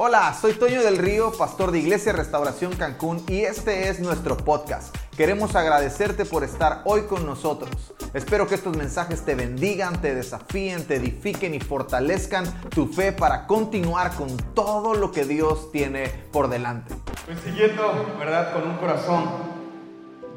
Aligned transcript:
Hola, 0.00 0.32
soy 0.32 0.52
Toño 0.52 0.84
del 0.84 0.96
Río, 0.96 1.32
pastor 1.32 1.72
de 1.72 1.80
Iglesia 1.80 2.12
Restauración 2.12 2.72
Cancún 2.76 3.20
y 3.26 3.40
este 3.40 3.88
es 3.88 3.98
nuestro 3.98 4.36
podcast. 4.36 4.94
Queremos 5.16 5.56
agradecerte 5.56 6.24
por 6.24 6.44
estar 6.44 6.82
hoy 6.84 7.02
con 7.08 7.26
nosotros. 7.26 7.92
Espero 8.14 8.46
que 8.46 8.54
estos 8.54 8.76
mensajes 8.76 9.24
te 9.24 9.34
bendigan, 9.34 10.00
te 10.00 10.14
desafíen, 10.14 10.86
te 10.86 10.94
edifiquen 10.94 11.52
y 11.52 11.58
fortalezcan 11.58 12.44
tu 12.70 12.86
fe 12.86 13.10
para 13.10 13.48
continuar 13.48 14.14
con 14.14 14.36
todo 14.54 14.94
lo 14.94 15.10
que 15.10 15.24
Dios 15.24 15.72
tiene 15.72 16.06
por 16.30 16.48
delante. 16.48 16.94
Pues 17.26 17.40
siguiendo, 17.40 18.14
¿verdad? 18.20 18.52
Con 18.52 18.70
un 18.70 18.76
corazón 18.76 19.24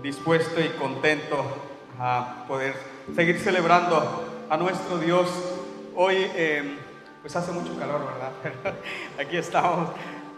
dispuesto 0.02 0.60
y 0.60 0.70
contento 0.70 1.36
a 2.00 2.46
poder 2.48 2.74
seguir 3.16 3.40
celebrando 3.40 4.26
a 4.50 4.58
nuestro 4.58 4.98
Dios. 4.98 5.30
Hoy... 5.96 6.16
Eh, 6.34 6.81
pues 7.22 7.36
hace 7.36 7.52
mucho 7.52 7.78
calor, 7.78 8.02
¿verdad? 8.06 8.74
aquí 9.20 9.38
estamos. 9.38 9.90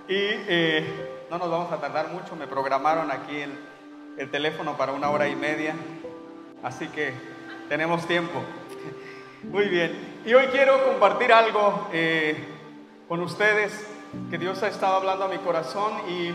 Y 0.08 0.16
eh, 0.18 1.26
no 1.32 1.38
nos 1.38 1.50
vamos 1.50 1.72
a 1.72 1.78
tardar 1.78 2.09
mucho. 2.09 2.36
Me 2.36 2.46
programaron 2.46 3.09
aquí 3.09 3.42
el, 4.18 4.30
teléfono 4.30 4.76
para 4.76 4.92
una 4.92 5.09
hora 5.09 5.28
y 5.28 5.36
media. 5.36 5.76
Así 6.62 6.88
que 6.90 7.14
tenemos 7.70 8.06
tiempo. 8.06 8.42
Muy 9.44 9.70
bien. 9.70 10.22
Y 10.26 10.34
hoy 10.34 10.48
quiero 10.48 10.84
compartir 10.86 11.32
algo 11.32 11.88
eh, 11.94 12.36
con 13.08 13.22
ustedes 13.22 13.88
que 14.30 14.38
Dios 14.38 14.62
ha 14.64 14.68
estado 14.68 14.98
hablando 14.98 15.26
a 15.26 15.28
mi 15.30 15.38
corazón 15.38 15.94
y 16.09 16.31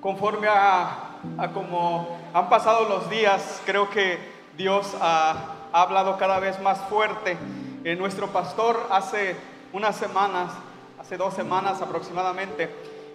conforme 0.00 0.48
a, 0.48 1.20
a 1.38 1.50
como 1.52 2.18
han 2.34 2.48
pasado 2.48 2.88
los 2.88 3.08
días, 3.10 3.62
creo 3.64 3.88
que 3.90 4.18
Dios 4.56 4.94
ha, 5.00 5.54
ha 5.72 5.82
hablado 5.82 6.18
cada 6.18 6.38
vez 6.38 6.60
más 6.60 6.78
fuerte. 6.88 7.36
Eh, 7.82 7.96
nuestro 7.96 8.28
pastor 8.28 8.86
hace 8.90 9.36
unas 9.74 9.96
semanas, 9.96 10.52
hace 11.00 11.16
dos 11.16 11.34
semanas 11.34 11.82
aproximadamente, 11.82 12.70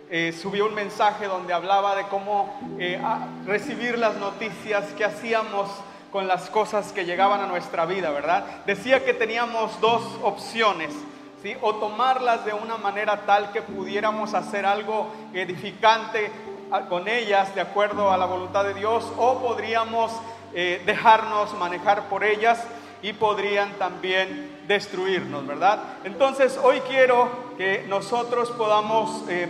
eh, 0.09 0.33
subió 0.33 0.65
un 0.65 0.75
mensaje 0.75 1.25
donde 1.25 1.53
hablaba 1.53 1.95
de 1.95 2.03
cómo 2.07 2.53
eh, 2.77 3.01
recibir 3.45 3.97
las 3.97 4.17
noticias 4.17 4.83
que 4.97 5.05
hacíamos 5.05 5.69
con 6.11 6.27
las 6.27 6.49
cosas 6.49 6.91
que 6.91 7.05
llegaban 7.05 7.39
a 7.39 7.47
nuestra 7.47 7.85
vida, 7.85 8.11
¿verdad? 8.11 8.43
Decía 8.65 9.05
que 9.05 9.13
teníamos 9.13 9.79
dos 9.79 10.03
opciones, 10.21 10.93
¿sí? 11.41 11.55
O 11.61 11.75
tomarlas 11.75 12.43
de 12.43 12.51
una 12.51 12.75
manera 12.75 13.21
tal 13.25 13.53
que 13.53 13.61
pudiéramos 13.61 14.33
hacer 14.33 14.65
algo 14.65 15.07
edificante 15.33 16.29
ah, 16.73 16.81
con 16.89 17.07
ellas 17.07 17.55
de 17.55 17.61
acuerdo 17.61 18.11
a 18.11 18.17
la 18.17 18.25
voluntad 18.25 18.65
de 18.65 18.73
Dios, 18.73 19.09
o 19.17 19.39
podríamos 19.39 20.11
eh, 20.53 20.81
dejarnos 20.85 21.53
manejar 21.53 22.09
por 22.09 22.25
ellas 22.25 22.59
y 23.01 23.13
podrían 23.13 23.73
también 23.73 24.59
destruirnos, 24.67 25.45
¿verdad? 25.47 25.79
Entonces 26.03 26.59
hoy 26.61 26.79
quiero 26.81 27.29
que 27.57 27.85
nosotros 27.87 28.51
podamos 28.51 29.23
eh, 29.29 29.47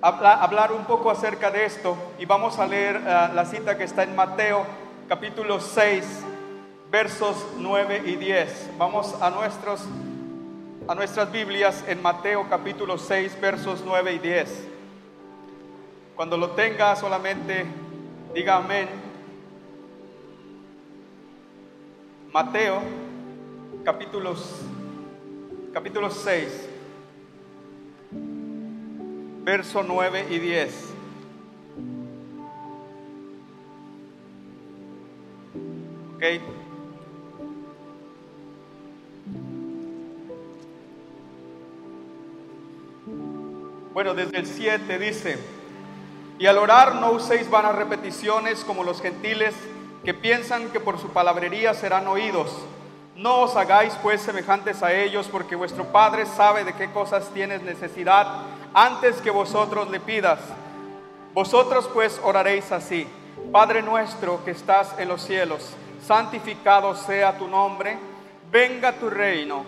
hablar 0.00 0.72
un 0.72 0.84
poco 0.84 1.10
acerca 1.10 1.50
de 1.50 1.64
esto 1.64 1.96
y 2.18 2.24
vamos 2.24 2.58
a 2.58 2.66
leer 2.66 2.96
eh, 2.96 3.28
la 3.34 3.44
cita 3.44 3.76
que 3.76 3.84
está 3.84 4.04
en 4.04 4.14
Mateo 4.14 4.64
capítulo 5.08 5.60
6 5.60 6.24
versos 6.90 7.46
9 7.56 8.02
y 8.06 8.16
10. 8.16 8.70
Vamos 8.78 9.14
a, 9.20 9.30
nuestros, 9.30 9.84
a 10.86 10.94
nuestras 10.94 11.30
Biblias 11.32 11.84
en 11.88 12.00
Mateo 12.00 12.46
capítulo 12.48 12.96
6 12.96 13.40
versos 13.40 13.82
9 13.84 14.12
y 14.12 14.18
10. 14.18 14.68
Cuando 16.14 16.36
lo 16.36 16.50
tenga 16.50 16.94
solamente 16.96 17.66
diga 18.34 18.56
amén 18.56 19.07
Mateo, 22.32 22.82
capítulos, 23.86 24.60
capítulo 25.72 26.10
6, 26.10 26.68
verso 29.44 29.82
9 29.82 30.26
y 30.28 30.38
10. 30.38 30.94
Ok. 36.16 36.24
Bueno, 43.94 44.12
desde 44.12 44.36
el 44.36 44.46
7 44.46 44.98
dice, 44.98 45.38
y 46.38 46.44
al 46.44 46.58
orar 46.58 46.96
no 46.96 47.12
uséis 47.12 47.48
vanas 47.48 47.74
repeticiones 47.74 48.64
como 48.64 48.84
los 48.84 49.00
gentiles 49.00 49.54
que 50.08 50.14
piensan 50.14 50.70
que 50.70 50.80
por 50.80 50.98
su 50.98 51.10
palabrería 51.10 51.74
serán 51.74 52.08
oídos. 52.08 52.50
No 53.14 53.40
os 53.40 53.54
hagáis 53.56 53.92
pues 54.02 54.22
semejantes 54.22 54.82
a 54.82 54.94
ellos, 54.94 55.28
porque 55.30 55.54
vuestro 55.54 55.84
Padre 55.92 56.24
sabe 56.24 56.64
de 56.64 56.72
qué 56.72 56.90
cosas 56.90 57.28
tienes 57.34 57.60
necesidad 57.60 58.26
antes 58.72 59.16
que 59.20 59.30
vosotros 59.30 59.90
le 59.90 60.00
pidas. 60.00 60.40
Vosotros 61.34 61.90
pues 61.92 62.18
oraréis 62.24 62.72
así. 62.72 63.06
Padre 63.52 63.82
nuestro 63.82 64.42
que 64.46 64.52
estás 64.52 64.98
en 64.98 65.08
los 65.08 65.20
cielos, 65.20 65.74
santificado 66.02 66.94
sea 66.94 67.36
tu 67.36 67.46
nombre, 67.46 67.98
venga 68.50 68.94
tu 68.94 69.10
reino, 69.10 69.62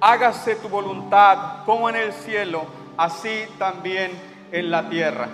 hágase 0.00 0.54
tu 0.54 0.68
voluntad 0.68 1.64
como 1.66 1.90
en 1.90 1.96
el 1.96 2.12
cielo, 2.12 2.62
así 2.96 3.44
también 3.58 4.12
en 4.52 4.70
la 4.70 4.88
tierra. 4.88 5.26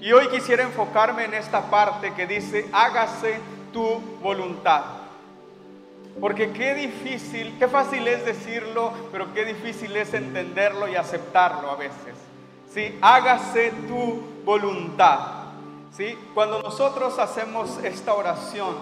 Y 0.00 0.10
hoy 0.12 0.28
quisiera 0.28 0.62
enfocarme 0.62 1.26
en 1.26 1.34
esta 1.34 1.68
parte 1.68 2.14
que 2.14 2.26
dice, 2.26 2.70
hágase 2.72 3.38
tu 3.72 4.00
voluntad. 4.22 4.82
Porque 6.20 6.52
qué 6.52 6.74
difícil, 6.74 7.56
qué 7.58 7.68
fácil 7.68 8.06
es 8.06 8.24
decirlo, 8.24 8.92
pero 9.10 9.32
qué 9.32 9.44
difícil 9.44 9.96
es 9.96 10.12
entenderlo 10.14 10.88
y 10.88 10.94
aceptarlo 10.94 11.70
a 11.70 11.76
veces. 11.76 12.14
¿Sí? 12.72 12.98
Hágase 13.00 13.72
tu 13.88 14.22
voluntad. 14.44 15.18
¿Sí? 15.96 16.16
Cuando 16.34 16.62
nosotros 16.62 17.18
hacemos 17.18 17.78
esta 17.82 18.14
oración, 18.14 18.76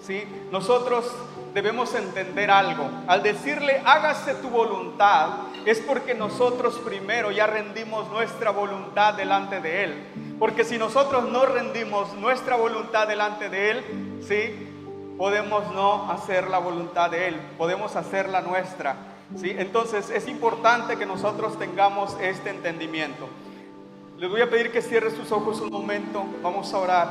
¿sí? 0.00 0.24
Nosotros 0.50 1.10
debemos 1.54 1.94
entender 1.94 2.50
algo. 2.50 2.88
Al 3.06 3.22
decirle 3.22 3.82
hágase 3.84 4.34
tu 4.36 4.48
voluntad, 4.48 5.28
es 5.64 5.80
porque 5.80 6.14
nosotros 6.14 6.78
primero 6.84 7.30
ya 7.30 7.46
rendimos 7.46 8.08
nuestra 8.10 8.50
voluntad 8.50 9.14
delante 9.14 9.60
de 9.60 9.84
Él. 9.84 10.06
Porque 10.38 10.64
si 10.64 10.76
nosotros 10.76 11.30
no 11.30 11.46
rendimos 11.46 12.12
nuestra 12.14 12.56
voluntad 12.56 13.08
delante 13.08 13.48
de 13.48 13.70
Él, 13.70 13.84
¿sí? 14.20 15.14
Podemos 15.16 15.72
no 15.72 16.10
hacer 16.10 16.48
la 16.48 16.58
voluntad 16.58 17.10
de 17.10 17.28
Él, 17.28 17.40
podemos 17.56 17.96
hacer 17.96 18.28
la 18.28 18.42
nuestra, 18.42 18.96
¿sí? 19.34 19.54
Entonces 19.56 20.10
es 20.10 20.28
importante 20.28 20.98
que 20.98 21.06
nosotros 21.06 21.58
tengamos 21.58 22.14
este 22.20 22.50
entendimiento. 22.50 23.28
Les 24.18 24.30
voy 24.30 24.42
a 24.42 24.50
pedir 24.50 24.70
que 24.70 24.82
cierre 24.82 25.10
sus 25.10 25.32
ojos 25.32 25.60
un 25.62 25.70
momento, 25.70 26.26
vamos 26.42 26.72
a 26.74 26.78
orar. 26.78 27.08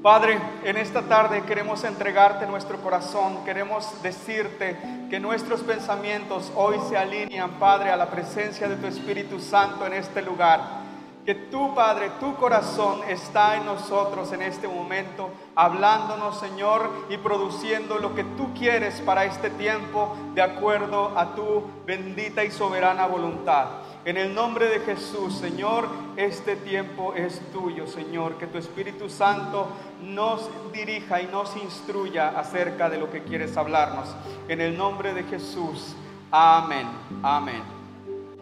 Padre, 0.00 0.38
en 0.64 0.76
esta 0.76 1.02
tarde 1.02 1.42
queremos 1.42 1.82
entregarte 1.82 2.46
nuestro 2.46 2.78
corazón, 2.78 3.44
queremos 3.44 4.00
decirte 4.02 4.76
que 5.10 5.18
nuestros 5.18 5.60
pensamientos 5.60 6.52
hoy 6.54 6.76
se 6.88 6.96
alinean, 6.96 7.50
Padre, 7.52 7.90
a 7.90 7.96
la 7.96 8.10
presencia 8.10 8.68
de 8.68 8.76
tu 8.76 8.86
Espíritu 8.86 9.40
Santo 9.40 9.86
en 9.86 9.94
este 9.94 10.22
lugar 10.22 10.81
que 11.24 11.34
tu 11.34 11.74
Padre, 11.74 12.10
tu 12.18 12.34
corazón 12.34 13.00
está 13.08 13.56
en 13.56 13.66
nosotros 13.66 14.32
en 14.32 14.42
este 14.42 14.66
momento, 14.66 15.30
hablándonos, 15.54 16.40
Señor, 16.40 16.90
y 17.08 17.16
produciendo 17.16 17.98
lo 17.98 18.14
que 18.14 18.24
tú 18.24 18.52
quieres 18.54 19.00
para 19.00 19.24
este 19.24 19.50
tiempo 19.50 20.16
de 20.34 20.42
acuerdo 20.42 21.16
a 21.16 21.34
tu 21.34 21.62
bendita 21.86 22.44
y 22.44 22.50
soberana 22.50 23.06
voluntad. 23.06 23.66
En 24.04 24.16
el 24.16 24.34
nombre 24.34 24.66
de 24.66 24.80
Jesús, 24.80 25.34
Señor, 25.34 25.86
este 26.16 26.56
tiempo 26.56 27.14
es 27.14 27.40
tuyo, 27.52 27.86
Señor. 27.86 28.34
Que 28.34 28.48
tu 28.48 28.58
Espíritu 28.58 29.08
Santo 29.08 29.68
nos 30.02 30.50
dirija 30.72 31.22
y 31.22 31.26
nos 31.26 31.56
instruya 31.56 32.30
acerca 32.30 32.90
de 32.90 32.98
lo 32.98 33.10
que 33.10 33.22
quieres 33.22 33.56
hablarnos. 33.56 34.08
En 34.48 34.60
el 34.60 34.76
nombre 34.76 35.14
de 35.14 35.22
Jesús. 35.22 35.94
Amén. 36.32 36.88
Amén. 37.22 37.62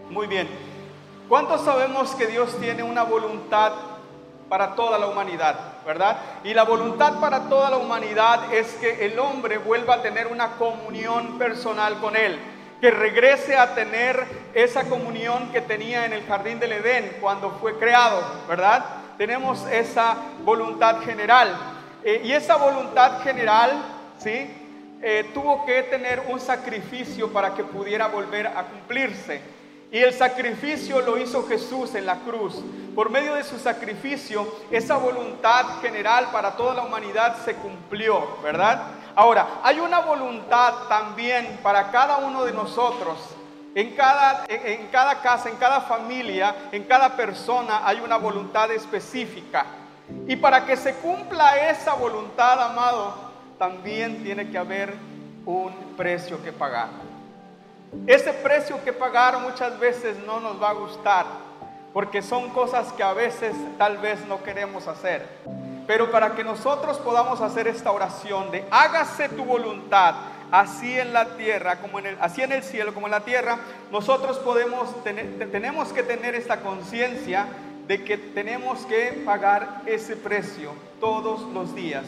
Muy 0.09 0.27
bien. 0.27 0.49
¿Cuántos 1.31 1.61
sabemos 1.61 2.17
que 2.17 2.27
Dios 2.27 2.59
tiene 2.59 2.82
una 2.82 3.05
voluntad 3.05 3.71
para 4.49 4.75
toda 4.75 4.99
la 4.99 5.06
humanidad, 5.06 5.55
verdad? 5.87 6.17
Y 6.43 6.53
la 6.53 6.65
voluntad 6.65 7.21
para 7.21 7.49
toda 7.49 7.71
la 7.71 7.77
humanidad 7.77 8.53
es 8.53 8.67
que 8.81 9.06
el 9.06 9.17
hombre 9.17 9.59
vuelva 9.59 9.94
a 9.94 10.03
tener 10.03 10.27
una 10.27 10.56
comunión 10.56 11.38
personal 11.38 12.00
con 12.00 12.17
Él, 12.17 12.37
que 12.81 12.91
regrese 12.91 13.56
a 13.56 13.77
tener 13.77 14.27
esa 14.55 14.88
comunión 14.88 15.53
que 15.53 15.61
tenía 15.61 16.05
en 16.05 16.15
el 16.15 16.27
jardín 16.27 16.59
del 16.59 16.73
Edén 16.73 17.19
cuando 17.21 17.53
fue 17.61 17.79
creado, 17.79 18.21
¿verdad? 18.49 18.85
Tenemos 19.17 19.65
esa 19.71 20.17
voluntad 20.43 21.00
general. 21.03 21.56
Eh, 22.03 22.23
y 22.25 22.32
esa 22.32 22.56
voluntad 22.56 23.23
general, 23.23 23.81
¿sí? 24.19 24.50
Eh, 25.00 25.31
tuvo 25.32 25.65
que 25.65 25.85
tener 25.85 26.25
un 26.29 26.41
sacrificio 26.41 27.32
para 27.32 27.55
que 27.55 27.62
pudiera 27.62 28.09
volver 28.09 28.49
a 28.49 28.65
cumplirse. 28.65 29.60
Y 29.93 29.99
el 29.99 30.15
sacrificio 30.15 31.01
lo 31.01 31.19
hizo 31.19 31.47
Jesús 31.49 31.95
en 31.95 32.07
la 32.07 32.21
cruz. 32.21 32.63
Por 32.95 33.11
medio 33.11 33.35
de 33.35 33.45
su 33.45 33.59
sacrificio, 33.59 34.47
esa 34.71 34.97
voluntad 34.97 35.81
general 35.81 36.29
para 36.33 36.53
toda 36.53 36.75
la 36.75 36.83
humanidad 36.83 37.37
se 37.45 37.55
cumplió, 37.55 38.39
¿verdad? 38.43 38.83
Ahora, 39.17 39.61
hay 39.63 39.81
una 39.81 40.01
voluntad 40.01 40.89
también 40.89 41.59
para 41.63 41.91
cada 41.91 42.19
uno 42.19 42.45
de 42.45 42.53
nosotros 42.53 43.19
En 43.73 43.95
cada, 43.95 44.47
en 44.49 44.89
cada 44.89 45.23
casa, 45.23 45.49
en 45.49 45.55
cada 45.57 45.81
familia, 45.83 46.55
en 46.73 46.83
cada 46.85 47.15
persona 47.15 47.87
hay 47.87 48.01
una 48.01 48.17
voluntad 48.17 48.69
específica. 48.73 49.65
Y 50.27 50.35
para 50.35 50.67
que 50.67 50.77
se 50.77 50.95
cumpla 50.95 51.71
esa 51.71 51.95
voluntad, 51.95 52.61
amado, 52.61 53.15
también 53.59 54.25
tiene 54.25 54.51
que 54.51 54.59
haber 54.59 54.93
un 55.47 55.73
precio 55.97 56.43
que 56.43 56.51
pagar. 56.51 57.10
Ese 58.07 58.33
precio 58.33 58.83
que 58.85 58.93
pagar 58.93 59.39
muchas 59.41 59.79
veces 59.79 60.17
no 60.27 60.41
nos 60.41 60.63
va 60.63 60.71
a 60.71 60.75
gustar, 60.75 61.27
porque 61.93 62.23
son 62.23 62.51
cosas 62.51 62.93
que 62.93 63.03
a 63.03 63.13
veces 63.13 63.55
tal 63.79 63.99
vez 63.99 64.25
no 64.27 64.43
queremos 64.43 64.87
hacer. 64.87 65.27
Pero 65.87 66.11
para 66.11 66.35
que 66.37 66.45
nosotros 66.45 66.99
podamos 66.99 67.41
hacer 67.41 67.67
esta 67.67 67.91
oración 67.91 68.51
de 68.53 68.65
hágase 68.71 69.29
tu 69.29 69.45
voluntad, 69.45 70.15
así 70.53 70.99
en 70.99 71.13
la 71.13 71.37
tierra 71.37 71.81
como 71.81 71.99
en 71.99 72.07
el, 72.07 72.17
así 72.21 72.43
en 72.43 72.53
el 72.53 72.63
cielo 72.63 72.95
como 72.95 73.07
en 73.07 73.13
la 73.13 73.25
tierra, 73.25 73.59
nosotros 73.91 74.39
podemos 74.39 74.89
tenemos 75.03 75.93
que 75.93 76.03
tener 76.05 76.37
esta 76.37 76.61
conciencia 76.61 77.47
de 77.89 78.05
que 78.05 78.17
tenemos 78.17 78.87
que 78.87 79.23
pagar 79.25 79.83
ese 79.87 80.15
precio 80.15 80.71
todos 81.01 81.43
los 81.53 81.75
días. 81.75 82.05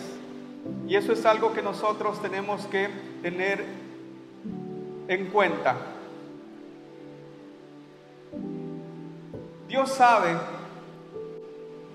Y 0.87 0.95
eso 0.95 1.13
es 1.13 1.27
algo 1.27 1.53
que 1.53 1.63
nosotros 1.63 2.23
tenemos 2.23 2.67
que 2.67 2.89
tener 3.21 3.82
en 5.09 5.27
cuenta. 5.31 5.77
Dios 9.69 9.91
sabe 9.91 10.37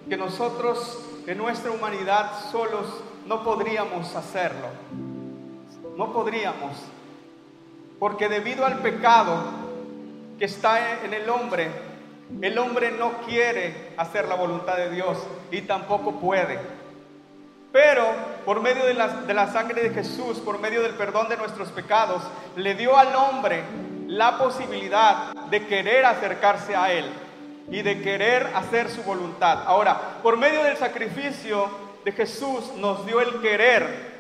que 0.10 0.18
nosotros 0.18 1.04
en 1.28 1.38
nuestra 1.38 1.72
humanidad 1.72 2.32
solos 2.52 3.04
no 3.26 3.44
podríamos 3.44 4.16
hacerlo 4.16 4.68
no 5.98 6.14
podríamos, 6.14 6.78
porque 8.00 8.30
debido 8.30 8.66
al 8.66 8.80
pecado 8.80 9.36
que 10.38 10.46
está 10.46 11.04
en 11.04 11.14
el 11.14 11.28
hombre, 11.28 11.70
el 12.40 12.58
hombre 12.60 12.92
no 12.92 13.14
quiere 13.26 13.94
hacer 13.98 14.28
la 14.28 14.36
voluntad 14.36 14.78
de 14.78 14.92
Dios 14.92 15.18
y 15.52 15.62
tampoco 15.62 16.20
puede. 16.20 16.60
Pero 17.72 18.06
por 18.48 18.62
medio 18.62 18.86
de 18.86 18.94
la, 18.94 19.10
de 19.10 19.34
la, 19.34 19.52
sangre 19.52 19.84
de 19.84 19.90
Jesús, 19.90 20.40
por 20.40 20.58
medio 20.58 20.82
del 20.82 20.94
perdón 20.94 21.28
de 21.28 21.36
nuestros 21.36 21.68
pecados, 21.68 22.24
le 22.56 22.76
dio 22.76 22.98
al 22.98 23.14
hombre 23.14 23.62
la 24.08 24.38
posibilidad 24.38 25.34
de 25.50 25.68
querer 25.68 26.06
acercarse 26.06 26.74
a 26.74 26.94
Él 26.94 27.12
y 27.70 27.82
de 27.82 28.02
querer 28.02 28.50
hacer 28.56 28.90
su 28.90 29.04
voluntad. 29.04 29.64
Ahora, 29.66 30.22
por 30.24 30.38
medio 30.38 30.64
del 30.64 30.78
sacrificio 30.78 31.70
de 32.06 32.14
Jesús 32.14 32.72
nos 32.78 33.06
dio 33.06 33.20
el 33.20 33.42
querer 33.42 34.16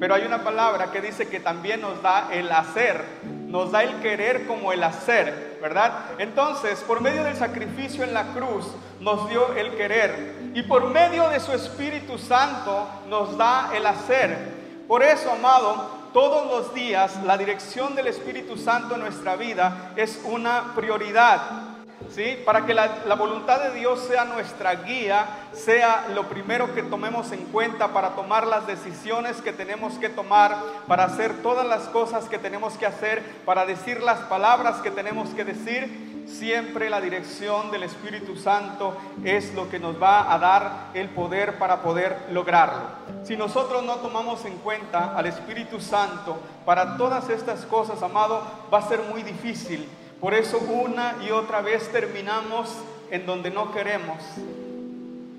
pero 0.00 0.14
hay 0.14 0.24
una 0.24 0.44
palabra 0.44 0.92
que 0.92 1.00
dice 1.00 1.28
que 1.28 1.40
también 1.40 1.80
nos 1.80 2.00
da 2.02 2.28
el 2.32 2.50
hacer, 2.52 3.02
nos 3.48 3.72
da 3.72 3.82
el 3.82 3.96
querer 3.96 4.46
como 4.46 4.72
el 4.72 4.84
hacer, 4.84 5.47
¿verdad? 5.60 5.92
Entonces, 6.18 6.80
por 6.80 7.00
medio 7.00 7.24
del 7.24 7.36
sacrificio 7.36 8.04
en 8.04 8.14
la 8.14 8.32
cruz, 8.32 8.66
nos 9.00 9.28
dio 9.28 9.54
el 9.54 9.76
querer. 9.76 10.52
Y 10.54 10.62
por 10.62 10.88
medio 10.90 11.28
de 11.28 11.40
su 11.40 11.52
Espíritu 11.52 12.18
Santo, 12.18 12.86
nos 13.08 13.36
da 13.36 13.70
el 13.74 13.86
hacer. 13.86 14.56
Por 14.86 15.02
eso, 15.02 15.32
amado, 15.32 15.98
todos 16.12 16.46
los 16.46 16.74
días 16.74 17.22
la 17.24 17.36
dirección 17.36 17.94
del 17.94 18.06
Espíritu 18.06 18.56
Santo 18.56 18.94
en 18.94 19.02
nuestra 19.02 19.36
vida 19.36 19.92
es 19.96 20.20
una 20.24 20.74
prioridad. 20.74 21.67
¿Sí? 22.14 22.38
Para 22.44 22.66
que 22.66 22.74
la, 22.74 23.04
la, 23.06 23.14
voluntad 23.14 23.60
de 23.60 23.78
Dios 23.78 24.00
sea 24.00 24.24
nuestra 24.24 24.74
guía, 24.74 25.26
sea 25.52 26.08
lo 26.14 26.28
primero 26.28 26.74
que 26.74 26.82
tomemos 26.82 27.32
en 27.32 27.44
cuenta 27.46 27.88
para 27.88 28.10
tomar 28.10 28.46
las 28.46 28.66
decisiones 28.66 29.40
que 29.40 29.52
tenemos 29.52 29.94
que 29.94 30.08
tomar, 30.08 30.56
para 30.86 31.04
hacer 31.04 31.42
todas 31.42 31.66
las 31.66 31.84
cosas 31.84 32.28
que 32.28 32.38
tenemos 32.38 32.74
que 32.74 32.86
hacer, 32.86 33.22
para 33.44 33.66
decir 33.66 34.02
las 34.02 34.20
palabras 34.20 34.76
que 34.76 34.90
tenemos 34.90 35.30
que 35.30 35.44
decir. 35.44 36.08
Siempre 36.28 36.90
la 36.90 37.00
dirección 37.00 37.70
del 37.70 37.84
Espíritu 37.84 38.36
Santo 38.36 38.94
es 39.24 39.54
lo 39.54 39.70
que 39.70 39.78
nos 39.78 40.00
va 40.00 40.30
a 40.30 40.38
dar 40.38 40.90
el 40.92 41.08
poder 41.08 41.58
para 41.58 41.80
poder 41.80 42.26
lograrlo. 42.30 42.82
Si 43.24 43.34
nosotros 43.34 43.82
no 43.82 43.96
tomamos 43.96 44.44
en 44.44 44.58
cuenta 44.58 45.16
al 45.16 45.24
Espíritu 45.24 45.80
Santo 45.80 46.38
para 46.66 46.98
todas 46.98 47.30
estas 47.30 47.64
cosas, 47.64 48.02
amado, 48.02 48.42
va 48.72 48.78
a 48.78 48.88
ser 48.88 49.00
muy 49.04 49.22
difícil 49.22 49.88
por 50.20 50.34
eso 50.34 50.58
una 50.58 51.16
y 51.26 51.30
otra 51.30 51.60
vez 51.60 51.90
terminamos 51.92 52.74
en 53.10 53.24
donde 53.24 53.50
no 53.50 53.72
queremos, 53.72 54.18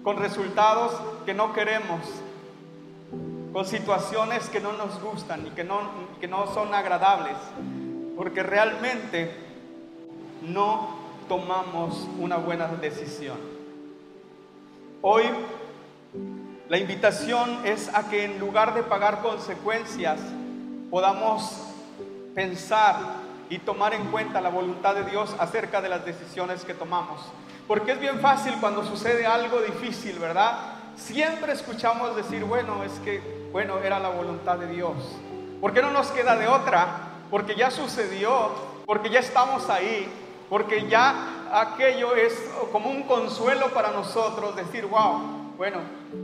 con 0.04 0.18
resultados 0.18 0.94
que 1.26 1.34
no 1.34 1.54
queremos, 1.54 2.00
con 3.52 3.66
situaciones 3.66 4.48
que 4.50 4.62
no 4.62 4.74
nos 4.74 5.02
gustan 5.02 5.48
y 5.48 5.50
que 5.52 5.64
no, 5.64 5.82
que 6.22 6.28
no 6.28 6.48
son 6.54 6.74
agradables, 6.74 7.36
porque 8.16 8.44
realmente 8.44 9.32
no 10.42 10.98
tomamos 11.28 12.08
una 12.18 12.38
buena 12.38 12.68
decisión. 12.68 13.38
Hoy 15.02 15.24
la 16.70 16.78
invitación 16.78 17.66
es 17.66 17.90
a 17.94 18.10
que 18.10 18.26
en 18.26 18.40
lugar 18.40 18.74
de 18.74 18.84
pagar 18.84 19.22
consecuencias, 19.22 20.20
podamos 20.90 21.68
pensar 22.36 23.29
y 23.50 23.60
tomar 23.60 23.94
en 23.94 24.06
cuenta 24.12 24.42
la 24.42 24.50
voluntad 24.50 24.96
de 24.96 25.04
Dios 25.04 25.36
acerca 25.40 25.82
de 25.82 25.90
las 25.90 26.06
decisiones 26.06 26.64
que 26.64 26.74
tomamos. 26.74 27.22
Porque 27.68 27.94
es 27.94 28.00
bien 28.00 28.20
fácil 28.20 28.56
cuando 28.60 28.86
sucede 28.86 29.26
algo 29.26 29.62
difícil, 29.62 30.18
¿verdad? 30.20 30.58
Siempre 30.96 31.54
escuchamos 31.54 32.16
decir, 32.16 32.44
bueno, 32.44 32.84
es 32.84 32.92
que, 33.00 33.50
bueno, 33.52 33.80
era 33.80 34.00
la 34.00 34.10
voluntad 34.10 34.58
de 34.58 34.68
Dios. 34.68 34.94
¿Por 35.62 35.74
qué 35.74 35.82
no 35.82 35.92
nos 35.92 36.08
queda 36.08 36.36
de 36.36 36.48
otra? 36.48 37.10
Porque 37.30 37.56
ya 37.56 37.72
sucedió, 37.72 38.50
porque 38.86 39.10
ya 39.10 39.20
estamos 39.20 39.70
ahí, 39.70 40.08
porque 40.50 40.88
ya 40.88 41.50
aquello 41.52 42.16
es 42.16 42.34
como 42.72 42.90
un 42.90 43.04
consuelo 43.04 43.68
para 43.74 43.92
nosotros, 43.92 44.56
decir, 44.56 44.86
wow, 44.86 45.39
bueno, 45.60 45.82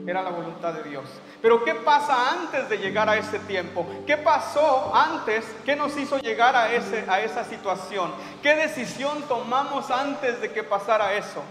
era 0.08 0.24
la 0.24 0.30
voluntad 0.30 0.74
de 0.74 0.90
Dios. 0.90 1.04
Pero 1.42 1.62
¿qué 1.66 1.76
pasa 1.76 2.32
antes 2.32 2.70
de 2.70 2.78
llegar 2.78 3.10
a 3.10 3.18
ese 3.18 3.38
tiempo? 3.40 3.86
¿Qué 4.08 4.16
pasó 4.16 4.96
antes? 4.96 5.44
¿Qué 5.66 5.76
nos 5.76 5.98
hizo 5.98 6.18
llegar 6.20 6.56
a, 6.56 6.72
ese, 6.72 7.04
a 7.10 7.20
esa 7.20 7.44
situación? 7.44 8.14
¿Qué 8.42 8.56
decisión 8.56 9.22
tomamos 9.24 9.92
antes 9.92 10.40
de 10.40 10.54
que 10.54 10.64
pasara 10.64 11.16
eso? 11.16 11.44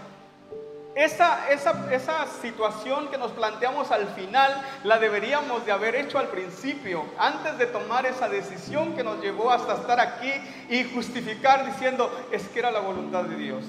Esa, 0.95 1.47
esa, 1.51 1.93
esa, 1.93 2.25
situación 2.41 3.09
que 3.09 3.19
nos 3.19 3.31
planteamos 3.33 3.91
al 3.91 4.07
final 4.15 4.65
la 4.83 4.97
deberíamos 4.97 5.63
de 5.63 5.71
haber 5.71 5.93
hecho 5.93 6.17
al 6.17 6.29
principio, 6.29 7.05
antes 7.19 7.55
de 7.59 7.67
tomar 7.67 8.07
esa 8.07 8.27
decisión 8.27 8.95
que 8.95 9.03
nos 9.03 9.21
llevó 9.21 9.51
hasta 9.51 9.75
estar 9.75 9.99
aquí 9.99 10.33
y 10.69 10.85
justificar 10.85 11.67
diciendo, 11.67 12.09
es 12.31 12.47
que 12.47 12.57
era 12.57 12.71
la 12.71 12.79
voluntad 12.79 13.25
de 13.25 13.35
Dios. 13.35 13.63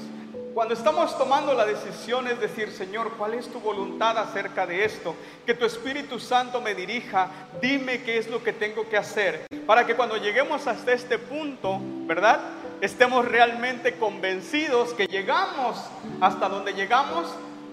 Cuando 0.56 0.72
estamos 0.72 1.18
tomando 1.18 1.52
la 1.52 1.66
decisión 1.66 2.26
es 2.28 2.40
decir, 2.40 2.72
Señor, 2.72 3.12
¿cuál 3.18 3.34
es 3.34 3.46
tu 3.46 3.60
voluntad 3.60 4.16
acerca 4.16 4.66
de 4.66 4.86
esto? 4.86 5.14
Que 5.44 5.52
tu 5.52 5.66
Espíritu 5.66 6.18
Santo 6.18 6.62
me 6.62 6.74
dirija, 6.74 7.28
dime 7.60 8.02
qué 8.02 8.16
es 8.16 8.30
lo 8.30 8.42
que 8.42 8.54
tengo 8.54 8.88
que 8.88 8.96
hacer, 8.96 9.48
para 9.66 9.84
que 9.84 9.94
cuando 9.94 10.16
lleguemos 10.16 10.66
hasta 10.66 10.94
este 10.94 11.18
punto, 11.18 11.78
¿verdad? 12.06 12.40
Estemos 12.80 13.26
realmente 13.26 13.96
convencidos 13.96 14.94
que 14.94 15.06
llegamos 15.06 15.76
hasta 16.22 16.48
donde 16.48 16.72
llegamos 16.72 17.26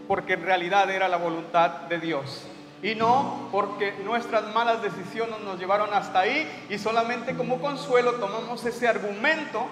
porque 0.06 0.34
en 0.34 0.44
realidad 0.44 0.92
era 0.92 1.08
la 1.08 1.16
voluntad 1.16 1.70
de 1.88 2.00
Dios 2.02 2.46
y 2.82 2.96
no 2.96 3.48
porque 3.54 3.94
nuestras 4.04 4.54
malas 4.54 4.82
decisiones 4.82 5.40
nos 5.40 5.58
llevaron 5.58 5.94
hasta 5.94 6.20
ahí 6.20 6.66
y 6.70 6.78
solamente 6.78 7.34
como 7.34 7.62
consuelo 7.62 8.16
tomamos 8.16 8.66
ese 8.66 8.90
argumento 8.90 9.70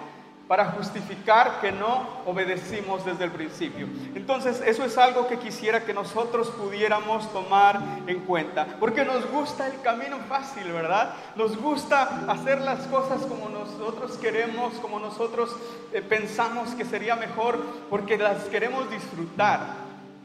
para 0.52 0.66
justificar 0.66 1.62
que 1.62 1.72
no 1.72 2.06
obedecimos 2.26 3.06
desde 3.06 3.24
el 3.24 3.30
principio. 3.30 3.86
Entonces, 4.14 4.62
eso 4.66 4.84
es 4.84 4.98
algo 4.98 5.26
que 5.26 5.38
quisiera 5.38 5.80
que 5.86 5.94
nosotros 5.94 6.50
pudiéramos 6.50 7.32
tomar 7.32 7.80
en 8.06 8.20
cuenta, 8.26 8.66
porque 8.78 9.02
nos 9.02 9.24
gusta 9.30 9.66
el 9.66 9.80
camino 9.80 10.18
fácil, 10.28 10.70
¿verdad? 10.70 11.14
Nos 11.36 11.56
gusta 11.56 12.26
hacer 12.28 12.60
las 12.60 12.80
cosas 12.88 13.22
como 13.22 13.48
nosotros 13.48 14.18
queremos, 14.18 14.74
como 14.74 15.00
nosotros 15.00 15.56
eh, 15.90 16.02
pensamos 16.02 16.74
que 16.74 16.84
sería 16.84 17.16
mejor, 17.16 17.58
porque 17.88 18.18
las 18.18 18.44
queremos 18.44 18.90
disfrutar. 18.90 19.60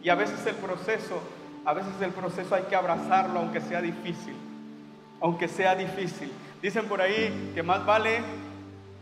Y 0.04 0.10
a 0.10 0.16
veces 0.16 0.46
el 0.46 0.56
proceso, 0.56 1.22
a 1.64 1.74
veces 1.74 1.94
el 2.02 2.12
proceso 2.12 2.54
hay 2.54 2.64
que 2.64 2.76
abrazarlo 2.76 3.40
aunque 3.40 3.62
sea 3.62 3.82
difícil, 3.82 4.36
aunque 5.22 5.48
sea 5.48 5.74
difícil. 5.74 6.30
Dicen 6.62 6.86
por 6.90 7.00
ahí 7.00 7.54
que 7.56 7.64
más 7.64 7.86
vale 7.86 8.20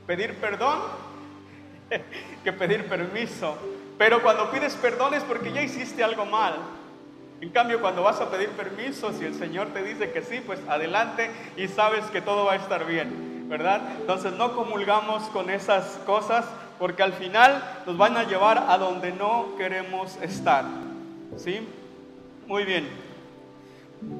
pedir 0.05 0.35
perdón 0.35 1.04
que 2.43 2.53
pedir 2.53 2.87
permiso. 2.87 3.57
Pero 3.97 4.21
cuando 4.21 4.51
pides 4.51 4.75
perdón 4.75 5.13
es 5.13 5.23
porque 5.23 5.51
ya 5.51 5.61
hiciste 5.61 6.03
algo 6.03 6.25
mal. 6.25 6.55
En 7.41 7.49
cambio, 7.49 7.81
cuando 7.81 8.01
vas 8.01 8.19
a 8.21 8.29
pedir 8.29 8.49
permiso, 8.49 9.11
si 9.13 9.25
el 9.25 9.35
Señor 9.35 9.67
te 9.67 9.83
dice 9.83 10.11
que 10.11 10.21
sí, 10.21 10.41
pues 10.45 10.59
adelante 10.67 11.29
y 11.57 11.67
sabes 11.67 12.05
que 12.05 12.21
todo 12.21 12.45
va 12.45 12.53
a 12.53 12.55
estar 12.55 12.85
bien, 12.85 13.47
¿verdad? 13.49 13.81
Entonces 13.99 14.33
no 14.33 14.55
comulgamos 14.55 15.23
con 15.29 15.49
esas 15.49 15.99
cosas 16.05 16.45
porque 16.79 17.03
al 17.03 17.13
final 17.13 17.63
nos 17.85 17.97
van 17.97 18.17
a 18.17 18.23
llevar 18.23 18.65
a 18.69 18.77
donde 18.77 19.11
no 19.11 19.55
queremos 19.57 20.15
estar. 20.21 20.65
¿Sí? 21.37 21.67
Muy 22.47 22.63
bien. 22.63 22.87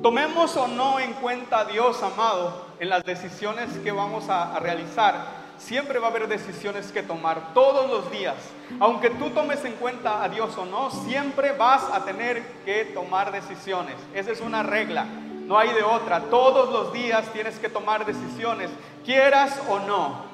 Tomemos 0.02 0.56
o 0.58 0.68
no 0.68 1.00
en 1.00 1.14
cuenta 1.14 1.60
a 1.60 1.66
Dios, 1.66 2.02
amado, 2.04 2.66
en 2.80 2.90
las 2.90 3.04
decisiones 3.06 3.70
que 3.78 3.92
vamos 3.92 4.30
a, 4.30 4.56
a 4.56 4.60
realizar 4.60 5.45
siempre 5.58 6.00
va 6.00 6.08
a 6.08 6.10
haber 6.10 6.28
decisiones 6.28 6.92
que 6.92 7.04
tomar 7.04 7.54
todos 7.54 7.90
los 7.90 8.12
días. 8.12 8.36
Aunque 8.80 9.10
tú 9.12 9.30
tomes 9.30 9.64
en 9.66 9.74
cuenta 9.74 10.24
a 10.24 10.30
Dios 10.30 10.58
o 10.58 10.66
no, 10.66 10.92
siempre 10.92 11.52
vas 11.52 11.84
a 11.92 12.06
tener 12.06 12.44
que 12.66 12.86
tomar 12.86 13.32
decisiones. 13.32 13.96
Esa 14.14 14.32
es 14.32 14.42
una 14.42 14.64
regla. 14.64 15.06
No 15.06 15.58
hay 15.58 15.70
de 15.74 15.84
otra. 15.84 16.22
Todos 16.22 16.72
los 16.72 16.92
días 16.94 17.32
tienes 17.32 17.58
que 17.60 17.70
tomar 17.70 18.06
decisiones, 18.06 18.70
quieras 19.04 19.62
o 19.70 19.80
no. 19.80 20.26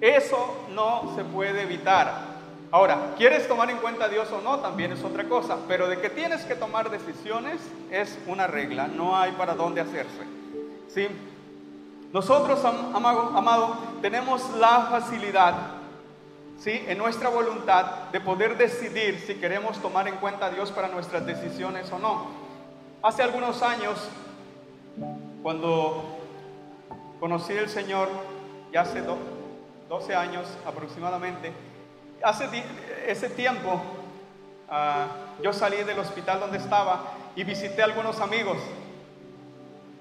Eso 0.00 0.66
no 0.74 1.12
se 1.16 1.24
puede 1.24 1.62
evitar. 1.62 2.32
Ahora, 2.70 3.14
¿quieres 3.18 3.46
tomar 3.46 3.70
en 3.70 3.76
cuenta 3.78 4.06
a 4.06 4.08
Dios 4.08 4.30
o 4.32 4.40
no? 4.40 4.58
También 4.60 4.92
es 4.92 5.04
otra 5.04 5.28
cosa. 5.28 5.58
Pero 5.68 5.88
de 5.88 6.00
que 6.00 6.08
tienes 6.08 6.44
que 6.44 6.54
tomar 6.54 6.90
decisiones 6.90 7.60
es 7.90 8.18
una 8.26 8.46
regla. 8.46 8.88
No 8.88 9.16
hay 9.16 9.32
para 9.32 9.54
dónde 9.54 9.80
hacerse. 9.80 10.22
¿Sí? 10.88 11.08
Nosotros, 12.12 12.62
amado, 12.62 13.78
tenemos 14.02 14.50
la 14.56 14.88
facilidad, 14.90 15.54
¿sí? 16.58 16.84
En 16.86 16.98
nuestra 16.98 17.30
voluntad 17.30 18.10
de 18.12 18.20
poder 18.20 18.58
decidir 18.58 19.18
si 19.18 19.36
queremos 19.36 19.80
tomar 19.80 20.06
en 20.08 20.16
cuenta 20.16 20.46
a 20.46 20.50
Dios 20.50 20.70
para 20.70 20.88
nuestras 20.88 21.24
decisiones 21.24 21.90
o 21.90 21.98
no. 21.98 22.26
Hace 23.02 23.22
algunos 23.22 23.62
años, 23.62 23.96
cuando 25.42 26.18
conocí 27.18 27.56
al 27.56 27.70
Señor, 27.70 28.08
ya 28.74 28.82
hace 28.82 29.02
12 29.88 30.14
años 30.14 30.46
aproximadamente, 30.66 31.50
hace 32.22 32.46
ese 33.06 33.30
tiempo 33.30 33.80
ah, 34.68 35.06
yo 35.42 35.54
salí 35.54 35.82
del 35.82 35.98
hospital 35.98 36.40
donde 36.40 36.58
estaba 36.58 37.04
y 37.34 37.42
visité 37.44 37.80
a 37.80 37.86
algunos 37.86 38.20
amigos 38.20 38.58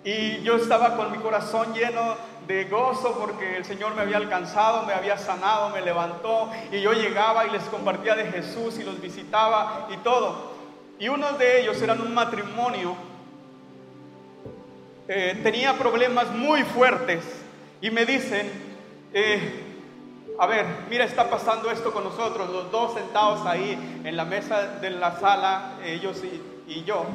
y 0.04 0.42
yo 0.42 0.56
estaba 0.56 0.96
con 0.96 1.12
mi 1.12 1.20
corazón 1.20 1.74
lleno 1.74 2.16
de 2.48 2.66
gozo 2.66 3.18
porque 3.20 3.58
el 3.58 3.66
Señor 3.66 3.94
me 3.94 4.02
había 4.02 4.18
alcanzado, 4.18 4.84
me 4.86 4.94
había 4.94 5.18
sanado, 5.18 5.70
me 5.70 5.82
levantó. 5.82 6.50
Y 6.72 6.82
yo 6.82 6.94
llegaba 6.94 7.46
y 7.46 7.52
les 7.52 7.64
compartía 7.66 8.16
de 8.16 8.26
Jesús 8.26 8.80
y 8.80 8.84
los 8.84 9.00
visitaba 9.00 9.88
y 9.94 9.98
todo. 9.98 10.52
Y 10.98 11.08
uno 11.10 11.34
de 11.34 11.62
ellos 11.62 11.80
eran 11.82 12.02
un 12.02 12.14
matrimonio, 12.14 12.96
eh, 15.08 15.40
tenía 15.44 15.78
problemas 15.78 16.32
muy 16.32 16.64
fuertes. 16.64 17.24
Y 17.80 17.92
me 17.92 18.06
dicen, 18.06 18.50
eh, 19.14 19.64
a 20.40 20.48
ver, 20.48 20.66
mira, 20.90 21.06
está 21.06 21.30
pasando 21.30 21.70
esto 21.70 21.92
con 21.92 22.04
nosotros, 22.04 22.50
los 22.50 22.72
dos 22.72 22.96
sentados 22.96 23.46
ahí 23.46 24.02
en 24.04 24.16
la 24.16 24.26
mesa 24.26 24.80
de 24.80 24.90
la 24.90 25.20
sala, 25.20 25.74
ellos 25.84 26.22
y 26.68 26.84
yo 26.84 27.06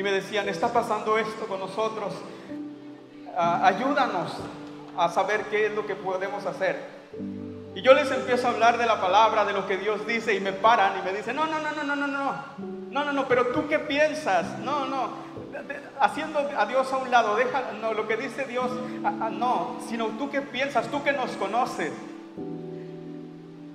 y 0.00 0.02
me 0.02 0.12
decían, 0.12 0.48
está 0.48 0.72
pasando 0.72 1.18
esto 1.18 1.46
con 1.46 1.60
nosotros, 1.60 2.14
ah, 3.36 3.60
ayúdanos 3.66 4.32
a 4.96 5.10
saber 5.10 5.42
qué 5.50 5.66
es 5.66 5.74
lo 5.74 5.86
que 5.86 5.94
podemos 5.94 6.46
hacer. 6.46 6.82
Y 7.74 7.82
yo 7.82 7.92
les 7.92 8.10
empiezo 8.10 8.46
a 8.46 8.52
hablar 8.52 8.78
de 8.78 8.86
la 8.86 8.98
palabra, 8.98 9.44
de 9.44 9.52
lo 9.52 9.66
que 9.66 9.76
Dios 9.76 10.06
dice 10.06 10.34
y 10.34 10.40
me 10.40 10.54
paran 10.54 10.94
y 10.98 11.02
me 11.04 11.12
dicen, 11.12 11.36
no, 11.36 11.44
no, 11.44 11.60
no, 11.60 11.72
no, 11.72 11.84
no, 11.84 11.96
no, 11.96 12.06
no, 12.06 12.34
no, 12.90 13.04
no, 13.04 13.12
no, 13.12 13.28
pero 13.28 13.48
tú 13.48 13.68
qué 13.68 13.78
piensas, 13.78 14.58
no, 14.60 14.86
no, 14.86 15.10
haciendo 16.00 16.48
a 16.56 16.64
Dios 16.64 16.90
a 16.90 16.96
un 16.96 17.10
lado, 17.10 17.36
deja, 17.36 17.72
no, 17.78 17.92
lo 17.92 18.08
que 18.08 18.16
dice 18.16 18.46
Dios, 18.46 18.70
ah, 19.04 19.12
ah, 19.20 19.30
no, 19.30 19.80
sino 19.86 20.06
tú 20.06 20.30
qué 20.30 20.40
piensas, 20.40 20.88
tú 20.88 21.04
que 21.04 21.12
nos 21.12 21.32
conoces. 21.32 21.92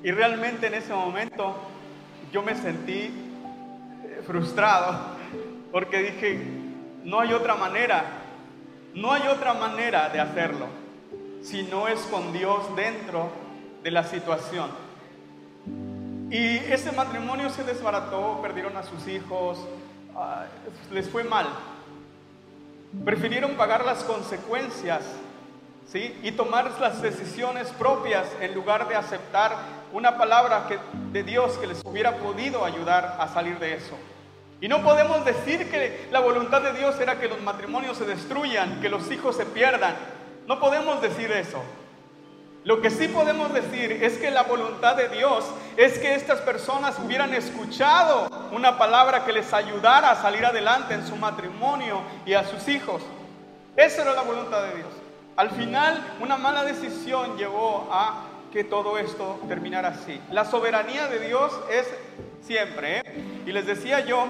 Y 0.02 0.10
realmente 0.10 0.66
en 0.66 0.74
ese 0.74 0.92
momento 0.92 1.56
yo 2.32 2.42
me 2.42 2.56
sentí 2.56 3.14
eh, 4.06 4.24
frustrado 4.26 5.14
porque 5.76 5.98
dije, 6.04 6.40
no 7.04 7.20
hay 7.20 7.34
otra 7.34 7.56
manera, 7.56 8.06
no 8.94 9.12
hay 9.12 9.24
otra 9.28 9.56
manera 9.56 10.08
de 10.08 10.22
hacerlo 10.22 10.68
si 11.42 11.64
no 11.64 11.90
es 11.90 12.00
con 12.04 12.32
Dios 12.32 12.74
dentro 12.78 13.30
de 13.84 13.92
la 13.92 14.06
situación. 14.06 14.70
Y 16.32 16.56
ese 16.72 16.94
matrimonio 16.94 17.50
se 17.50 17.66
desbarató, 17.66 18.40
perdieron 18.42 18.78
a 18.78 18.84
sus 18.84 19.06
hijos, 19.06 19.68
ah, 20.16 20.46
les 20.94 21.10
fue 21.10 21.26
mal. 21.26 21.48
Prefirieron 23.04 23.56
pagar 23.56 23.84
las 23.84 24.02
consecuencias 24.06 25.02
¿sí? 25.92 26.18
y 26.24 26.32
tomar 26.32 26.72
las 26.80 27.02
decisiones 27.02 27.68
propias 27.72 28.26
en 28.40 28.54
lugar 28.54 28.88
de 28.88 28.96
aceptar 28.96 29.58
una 29.92 30.18
palabra 30.18 30.70
de 31.12 31.24
Dios 31.24 31.58
que 31.58 31.68
les 31.68 31.84
hubiera 31.84 32.16
podido 32.16 32.64
ayudar 32.64 33.18
a 33.20 33.28
salir 33.28 33.60
de 33.60 33.74
eso. 33.74 33.98
Y 34.62 34.68
no 34.68 34.84
podemos 34.84 35.26
decir 35.26 35.70
que 35.70 36.08
la 36.12 36.20
voluntad 36.20 36.62
de 36.62 36.74
Dios 36.74 37.00
era 37.00 37.20
que 37.20 37.28
los 37.28 37.42
matrimonios 37.42 37.98
se 37.98 38.06
destruyan, 38.06 38.82
que 38.82 38.90
los 38.90 39.12
hijos 39.12 39.36
se 39.36 39.46
pierdan. 39.46 39.96
No 40.48 40.60
podemos 40.60 41.02
decir 41.02 41.32
eso. 41.32 41.62
Lo 42.64 42.82
que 42.82 42.90
sí 42.90 43.08
podemos 43.08 43.54
decir 43.54 43.92
es 43.92 44.18
que 44.18 44.32
la 44.32 44.42
voluntad 44.42 44.96
de 44.96 45.10
Dios 45.10 45.46
es 45.78 46.00
que 46.00 46.16
estas 46.16 46.42
personas 46.42 46.98
hubieran 46.98 47.32
escuchado 47.34 48.28
una 48.52 48.78
palabra 48.80 49.24
que 49.24 49.34
les 49.34 49.54
ayudara 49.54 50.10
a 50.10 50.16
salir 50.16 50.44
adelante 50.44 50.96
en 50.96 51.06
su 51.06 51.16
matrimonio 51.16 52.02
y 52.26 52.34
a 52.34 52.44
sus 52.44 52.68
hijos. 52.68 53.04
Esa 53.76 54.02
era 54.02 54.14
la 54.14 54.24
voluntad 54.24 54.64
de 54.64 54.78
Dios. 54.78 54.90
Al 55.36 55.52
final, 55.52 56.16
una 56.20 56.38
mala 56.38 56.64
decisión 56.64 57.38
llevó 57.38 57.88
a 57.92 58.24
que 58.52 58.64
todo 58.64 58.98
esto 58.98 59.40
terminara 59.48 59.90
así. 59.90 60.20
La 60.32 60.46
soberanía 60.46 61.08
de 61.08 61.20
Dios 61.20 61.52
es 61.70 61.88
siempre. 62.42 63.00
¿eh? 63.00 63.44
Y 63.46 63.52
les 63.52 63.68
decía 63.68 64.00
yo 64.00 64.28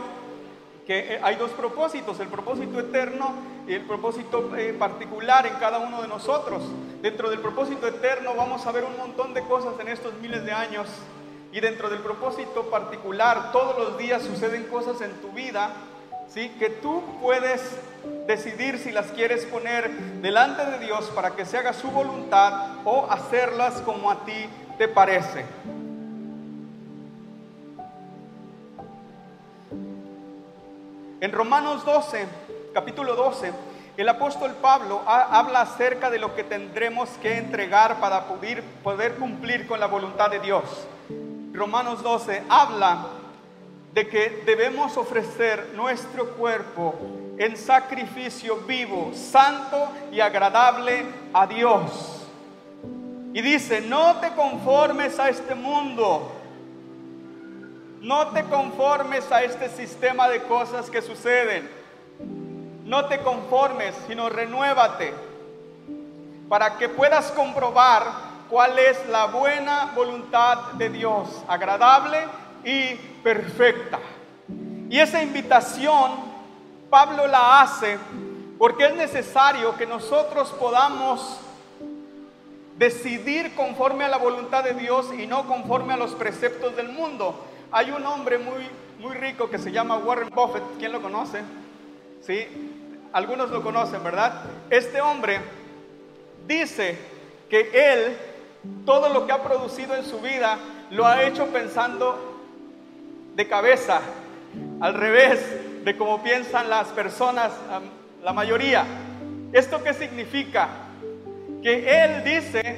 que 0.86 1.16
eh, 1.16 1.20
hay 1.22 1.36
dos 1.36 1.52
propósitos, 1.52 2.20
el 2.20 2.28
propósito 2.28 2.80
eterno 2.80 3.34
y 3.68 3.74
el 3.74 3.82
propósito 3.82 4.56
eh, 4.56 4.74
particular 4.78 5.48
en 5.48 5.56
cada 5.56 5.80
uno 5.80 6.02
de 6.02 6.08
nosotros. 6.08 6.64
Dentro 7.02 7.30
del 7.30 7.40
propósito 7.40 7.88
eterno 7.88 8.36
vamos 8.36 8.66
a 8.66 8.72
ver 8.72 8.84
un 8.84 8.98
montón 8.98 9.34
de 9.34 9.42
cosas 9.42 9.74
en 9.80 9.88
estos 9.88 10.14
miles 10.22 10.46
de 10.46 10.52
años 10.52 10.88
y 11.52 11.60
dentro 11.60 11.90
del 11.90 12.00
propósito 12.00 12.70
particular 12.70 13.52
todos 13.52 13.78
los 13.78 13.98
días 13.98 14.22
suceden 14.22 14.66
cosas 14.66 15.02
en 15.02 15.12
tu 15.22 15.30
vida, 15.30 15.72
¿sí? 16.28 16.50
Que 16.60 16.70
tú 16.70 17.02
puedes 17.22 17.62
decidir 18.28 18.78
si 18.78 18.92
las 18.92 19.08
quieres 19.08 19.46
poner 19.46 19.90
delante 20.22 20.66
de 20.66 20.80
Dios 20.80 21.12
para 21.16 21.32
que 21.32 21.46
se 21.46 21.58
haga 21.58 21.74
su 21.74 21.90
voluntad 21.90 22.78
o 22.84 23.08
hacerlas 23.10 23.82
como 23.82 24.12
a 24.12 24.26
ti 24.26 24.50
te 24.78 24.88
parece. 24.88 25.46
En 31.26 31.32
Romanos 31.32 31.84
12, 31.84 32.24
capítulo 32.72 33.16
12, 33.16 33.52
el 33.98 34.08
apóstol 34.10 34.52
Pablo 34.62 35.02
habla 35.08 35.62
acerca 35.62 36.12
de 36.12 36.20
lo 36.20 36.36
que 36.36 36.44
tendremos 36.44 37.10
que 37.20 37.40
entregar 37.40 38.00
para 38.00 38.26
poder, 38.26 39.16
cumplir 39.16 39.66
con 39.66 39.80
la 39.80 39.88
voluntad 39.88 40.30
de 40.30 40.40
Dios. 40.40 40.86
Romanos 41.52 42.04
12 42.04 42.44
habla 42.48 43.08
de 43.92 44.08
que 44.08 44.44
debemos 44.46 44.98
ofrecer 44.98 45.72
nuestro 45.76 46.28
cuerpo 46.36 46.94
en 47.40 47.58
sacrificio 47.58 48.58
vivo, 48.58 49.12
santo 49.16 49.90
y 50.12 50.20
agradable 50.20 51.06
a 51.34 51.48
Dios. 51.48 52.22
Y 53.34 53.42
dice, 53.42 53.82
no 53.82 54.18
te 54.18 54.30
conformes 54.36 55.18
a 55.20 55.30
este 55.30 55.56
mundo, 55.56 56.35
no 58.06 58.28
te 58.28 58.44
conformes 58.44 59.32
a 59.32 59.42
este 59.42 59.68
sistema 59.68 60.30
de 60.30 60.44
cosas 60.44 60.92
que 60.92 61.02
suceden. 61.02 61.68
No 62.84 63.06
te 63.06 63.18
conformes, 63.18 63.96
sino 64.08 64.30
renuévate 64.30 65.12
para 66.48 66.78
que 66.78 66.88
puedas 66.88 67.32
comprobar 67.32 68.04
cuál 68.48 68.78
es 68.78 69.10
la 69.10 69.26
buena 69.26 69.92
voluntad 69.96 70.74
de 70.74 70.92
Dios, 70.92 71.30
agradable 71.48 72.20
y 72.64 72.94
perfecta. 73.24 73.98
Y 74.88 75.00
esa 75.00 75.24
invitación 75.24 76.12
Pablo 76.92 77.26
la 77.26 77.62
hace 77.62 77.98
porque 78.60 78.86
es 78.86 78.96
necesario 78.96 79.76
que 79.78 79.88
nosotros 79.88 80.52
podamos 80.60 81.40
decidir 82.78 83.56
conforme 83.56 84.04
a 84.04 84.10
la 84.10 84.18
voluntad 84.18 84.64
de 84.64 84.76
Dios 84.76 85.08
y 85.18 85.26
no 85.26 85.48
conforme 85.48 85.94
a 85.94 85.98
los 85.98 86.12
preceptos 86.12 86.76
del 86.76 86.90
mundo. 86.90 87.36
Hay 87.72 87.92
un 87.92 88.06
hombre 88.06 88.38
muy, 88.38 88.68
muy 89.00 89.16
rico 89.16 89.50
que 89.50 89.58
se 89.58 89.72
llama 89.72 89.98
Warren 89.98 90.30
Buffett. 90.30 90.64
¿Quién 90.80 90.92
lo 90.92 91.02
conoce? 91.02 91.42
Sí, 92.22 92.48
algunos 93.14 93.50
lo 93.50 93.62
conocen, 93.62 94.04
¿verdad? 94.04 94.42
Este 94.70 95.02
hombre 95.02 95.40
dice 96.48 96.98
que 97.50 97.70
él, 97.74 98.18
todo 98.86 99.10
lo 99.10 99.26
que 99.26 99.32
ha 99.32 99.44
producido 99.44 99.96
en 99.96 100.04
su 100.04 100.20
vida, 100.20 100.58
lo 100.92 101.06
ha 101.06 101.24
hecho 101.24 101.48
pensando 101.48 102.42
de 103.36 103.48
cabeza, 103.48 104.02
al 104.80 104.94
revés 104.94 105.84
de 105.84 105.98
cómo 105.98 106.24
piensan 106.24 106.70
las 106.70 106.88
personas, 106.90 107.52
la 108.24 108.34
mayoría. 108.34 108.86
¿Esto 109.54 109.84
qué 109.84 109.94
significa? 109.94 110.70
Que 111.62 112.04
él 112.04 112.24
dice 112.24 112.78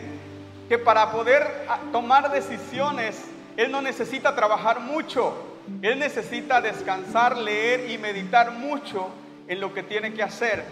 que 0.68 0.78
para 0.78 1.12
poder 1.12 1.66
ah, 1.70 1.80
tomar 1.92 2.32
decisiones 2.32 3.24
él 3.58 3.72
no 3.72 3.82
necesita 3.82 4.36
trabajar 4.36 4.80
mucho, 4.80 5.34
Él 5.82 5.98
necesita 6.00 6.62
descansar, 6.62 7.38
leer 7.38 7.90
y 7.90 7.98
meditar 7.98 8.52
mucho 8.52 9.10
en 9.48 9.60
lo 9.60 9.74
que 9.74 9.84
tiene 9.84 10.14
que 10.14 10.24
hacer 10.24 10.64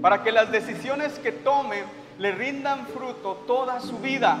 para 0.00 0.22
que 0.22 0.32
las 0.32 0.50
decisiones 0.50 1.18
que 1.18 1.32
tome 1.32 1.82
le 2.18 2.32
rindan 2.32 2.86
fruto 2.86 3.44
toda 3.46 3.80
su 3.80 3.98
vida. 3.98 4.38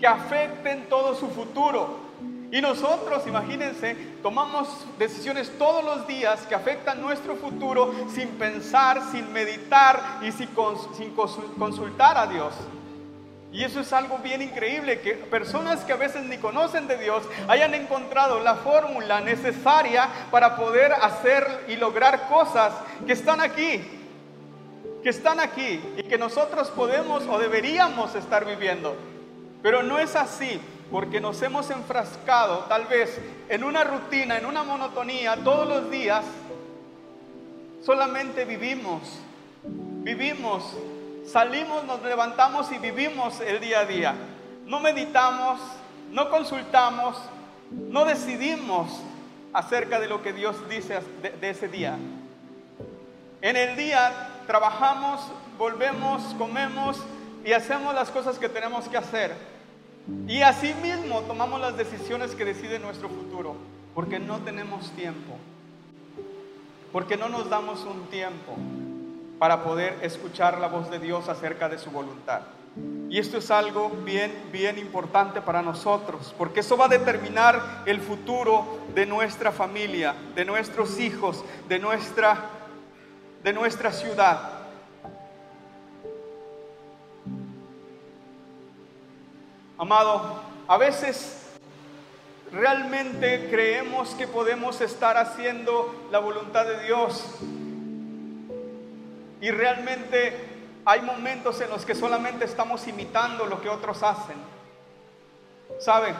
que 0.00 0.08
afecten 0.08 0.88
todo 0.88 1.14
su 1.14 1.28
futuro. 1.28 2.00
Y 2.50 2.60
nosotros, 2.60 3.26
imagínense, 3.26 3.94
tomamos 4.22 4.68
decisiones 4.98 5.50
todos 5.56 5.84
los 5.84 6.06
días 6.06 6.44
que 6.46 6.54
afectan 6.54 7.00
nuestro 7.00 7.36
futuro 7.36 7.94
sin 8.12 8.28
pensar, 8.30 9.00
sin 9.12 9.32
meditar 9.32 10.18
y 10.20 10.32
sin, 10.32 10.48
consultar 11.56 12.18
a 12.18 12.26
Dios. 12.26 12.52
Y 13.54 13.62
eso 13.62 13.78
es 13.78 13.92
algo 13.92 14.18
bien 14.18 14.42
increíble, 14.42 15.00
que 15.00 15.14
personas 15.14 15.84
que 15.84 15.92
a 15.92 15.96
veces 15.96 16.24
ni 16.24 16.38
conocen 16.38 16.88
de 16.88 16.98
Dios 16.98 17.22
hayan 17.46 17.72
encontrado 17.72 18.40
la 18.40 18.56
fórmula 18.56 19.20
necesaria 19.20 20.08
para 20.32 20.56
poder 20.56 20.92
hacer 20.92 21.46
y 21.68 21.76
lograr 21.76 22.28
cosas 22.28 22.72
que 23.06 23.12
están 23.12 23.40
aquí, 23.40 23.80
que 25.04 25.08
están 25.08 25.38
aquí 25.38 25.80
y 25.96 26.02
que 26.02 26.18
nosotros 26.18 26.68
podemos 26.70 27.28
o 27.28 27.38
deberíamos 27.38 28.16
estar 28.16 28.44
viviendo. 28.44 28.96
Pero 29.62 29.84
no 29.84 30.00
es 30.00 30.16
así, 30.16 30.60
porque 30.90 31.20
nos 31.20 31.40
hemos 31.40 31.70
enfrascado 31.70 32.64
tal 32.68 32.86
vez 32.86 33.20
en 33.48 33.62
una 33.62 33.84
rutina, 33.84 34.36
en 34.36 34.46
una 34.46 34.64
monotonía 34.64 35.36
todos 35.44 35.68
los 35.68 35.92
días. 35.92 36.24
Solamente 37.84 38.46
vivimos, 38.46 39.20
vivimos 39.62 40.76
Salimos, 41.26 41.84
nos 41.84 42.02
levantamos 42.02 42.70
y 42.70 42.78
vivimos 42.78 43.40
el 43.40 43.58
día 43.60 43.80
a 43.80 43.84
día. 43.86 44.14
No 44.66 44.78
meditamos, 44.78 45.58
no 46.10 46.28
consultamos, 46.28 47.16
no 47.70 48.04
decidimos 48.04 49.00
acerca 49.52 50.00
de 50.00 50.06
lo 50.06 50.22
que 50.22 50.32
Dios 50.32 50.56
dice 50.68 51.00
de, 51.40 51.50
ese 51.50 51.68
día. 51.68 51.96
En 53.40 53.56
el 53.56 53.76
día 53.76 54.42
trabajamos, 54.46 55.20
volvemos, 55.56 56.22
comemos 56.34 57.02
y 57.44 57.52
hacemos 57.52 57.94
las 57.94 58.10
cosas 58.10 58.38
que 58.38 58.48
tenemos 58.48 58.88
que 58.88 58.98
hacer. 58.98 59.34
Y 60.28 60.42
así 60.42 60.74
mismo 60.82 61.22
tomamos 61.22 61.60
las 61.60 61.76
decisiones 61.76 62.34
que 62.34 62.44
deciden 62.44 62.82
nuestro 62.82 63.08
futuro, 63.08 63.56
porque 63.94 64.18
no 64.18 64.40
tenemos 64.40 64.90
tiempo, 64.90 65.38
porque 66.92 67.16
no 67.16 67.30
nos 67.30 67.48
damos 67.48 67.82
un 67.84 68.06
tiempo 68.08 68.56
para 69.38 69.62
poder 69.62 69.98
escuchar 70.02 70.58
la 70.58 70.68
voz 70.68 70.90
de 70.90 70.98
Dios 70.98 71.28
acerca 71.28 71.68
de 71.68 71.78
su 71.78 71.90
voluntad. 71.90 72.42
Y 73.08 73.18
esto 73.18 73.38
es 73.38 73.50
algo 73.50 73.90
bien, 74.04 74.32
bien 74.50 74.78
importante 74.78 75.40
para 75.40 75.62
nosotros, 75.62 76.34
porque 76.36 76.60
eso 76.60 76.76
va 76.76 76.86
a 76.86 76.88
determinar 76.88 77.82
el 77.86 78.00
futuro 78.00 78.80
de 78.94 79.06
nuestra 79.06 79.52
familia, 79.52 80.14
de 80.34 80.44
nuestros 80.44 80.98
hijos, 80.98 81.44
de 81.68 81.78
nuestra, 81.78 82.50
de 83.44 83.52
nuestra 83.52 83.92
ciudad. 83.92 84.50
Amado, 89.78 90.40
a 90.66 90.76
veces 90.76 91.44
realmente 92.50 93.48
creemos 93.50 94.10
que 94.14 94.26
podemos 94.26 94.80
estar 94.80 95.16
haciendo 95.16 96.08
la 96.10 96.18
voluntad 96.18 96.64
de 96.64 96.84
Dios 96.84 97.24
y 99.44 99.50
realmente 99.50 100.32
hay 100.86 101.02
momentos 101.02 101.60
en 101.60 101.68
los 101.68 101.84
que 101.84 101.94
solamente 101.94 102.46
estamos 102.46 102.88
imitando 102.88 103.44
lo 103.44 103.60
que 103.60 103.68
otros 103.68 104.02
hacen. 104.02 104.36
¿Saben? 105.78 106.14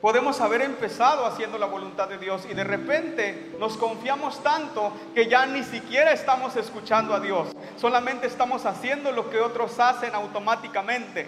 Podemos 0.00 0.40
haber 0.40 0.62
empezado 0.62 1.26
haciendo 1.26 1.58
la 1.58 1.66
voluntad 1.66 2.06
de 2.06 2.18
Dios 2.18 2.46
y 2.48 2.54
de 2.54 2.62
repente 2.62 3.50
nos 3.58 3.76
confiamos 3.76 4.40
tanto 4.40 4.92
que 5.16 5.26
ya 5.26 5.46
ni 5.46 5.64
siquiera 5.64 6.12
estamos 6.12 6.54
escuchando 6.54 7.12
a 7.12 7.18
Dios. 7.18 7.48
Solamente 7.76 8.28
estamos 8.28 8.66
haciendo 8.66 9.10
lo 9.10 9.28
que 9.28 9.40
otros 9.40 9.80
hacen 9.80 10.14
automáticamente. 10.14 11.26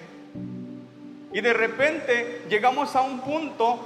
Y 1.33 1.41
de 1.41 1.53
repente 1.55 2.47
llegamos 2.49 2.95
a 2.95 3.03
un 3.03 3.19
punto 3.19 3.81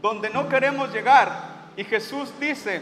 donde 0.00 0.30
no 0.30 0.48
queremos 0.48 0.90
llegar. 0.94 1.30
Y 1.76 1.84
Jesús 1.84 2.32
dice 2.40 2.80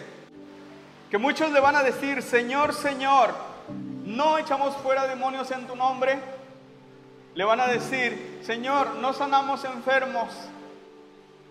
que 1.10 1.18
muchos 1.18 1.50
le 1.50 1.58
van 1.58 1.74
a 1.74 1.82
decir, 1.82 2.22
Señor, 2.22 2.74
Señor, 2.74 3.50
no 4.12 4.38
echamos 4.38 4.76
fuera 4.76 5.06
demonios 5.06 5.50
en 5.50 5.66
tu 5.66 5.74
nombre, 5.74 6.18
le 7.34 7.44
van 7.44 7.60
a 7.60 7.66
decir, 7.66 8.40
Señor, 8.42 8.96
no 8.96 9.12
sanamos 9.12 9.64
enfermos. 9.64 10.28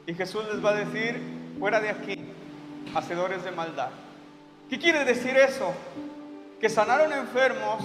Y 0.06 0.14
Jesús 0.14 0.46
les 0.52 0.64
va 0.64 0.72
a 0.72 0.74
decir, 0.74 1.20
fuera 1.60 1.80
de 1.80 1.90
aquí, 1.90 2.18
hacedores 2.96 3.44
de 3.44 3.52
maldad. 3.52 3.90
¿Qué 4.70 4.78
quiere 4.78 5.04
decir 5.06 5.36
eso? 5.38 5.74
Que 6.60 6.70
sanaron 6.70 7.12
enfermos, 7.14 7.84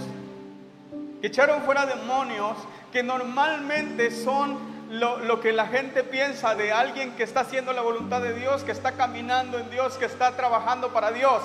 que 1.21 1.29
echaron 1.29 1.63
fuera 1.63 1.87
demonios, 1.87 2.57
que 2.93 3.03
normalmente 3.03 4.11
son 4.11 4.59
lo, 4.91 5.19
lo, 5.19 5.41
que 5.41 5.53
la 5.53 5.67
gente 5.67 6.05
piensa 6.05 6.55
de 6.55 6.73
alguien 6.73 7.17
que 7.17 7.23
está 7.23 7.41
haciendo 7.41 7.73
la 7.73 7.81
voluntad 7.81 8.21
de 8.21 8.35
Dios, 8.35 8.63
que 8.63 8.73
está 8.73 8.93
caminando 8.93 9.59
en 9.59 9.71
Dios, 9.71 9.97
que 9.97 10.05
está 10.05 10.37
trabajando 10.37 10.93
para 10.93 11.11
Dios. 11.13 11.43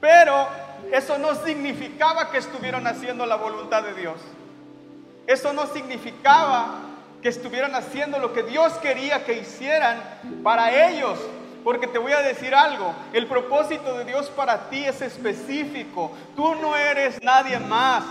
Pero 0.00 0.46
eso 0.92 1.16
no 1.16 1.34
significaba 1.34 2.30
que 2.30 2.36
estuvieran 2.38 2.86
haciendo 2.86 3.24
la 3.24 3.36
voluntad 3.36 3.82
de 3.82 3.94
Dios. 3.94 4.16
Eso 5.26 5.54
no 5.54 5.66
significaba 5.66 6.80
que 7.22 7.30
estuvieran 7.30 7.74
haciendo 7.74 8.18
lo 8.18 8.34
que 8.34 8.42
Dios 8.42 8.74
quería 8.74 9.24
que 9.24 9.38
hicieran 9.38 10.02
para 10.44 10.88
ellos. 10.88 11.18
Porque 11.64 11.86
te 11.86 11.98
voy 11.98 12.12
a 12.12 12.20
decir 12.20 12.54
algo, 12.54 12.92
el 13.14 13.26
propósito 13.26 13.96
de 13.96 14.04
Dios 14.04 14.28
para 14.30 14.68
ti 14.68 14.84
es 14.84 15.00
específico. 15.00 16.12
Tú 16.36 16.56
no 16.56 16.76
eres 16.76 17.22
nadie 17.22 17.58
más. 17.58 18.04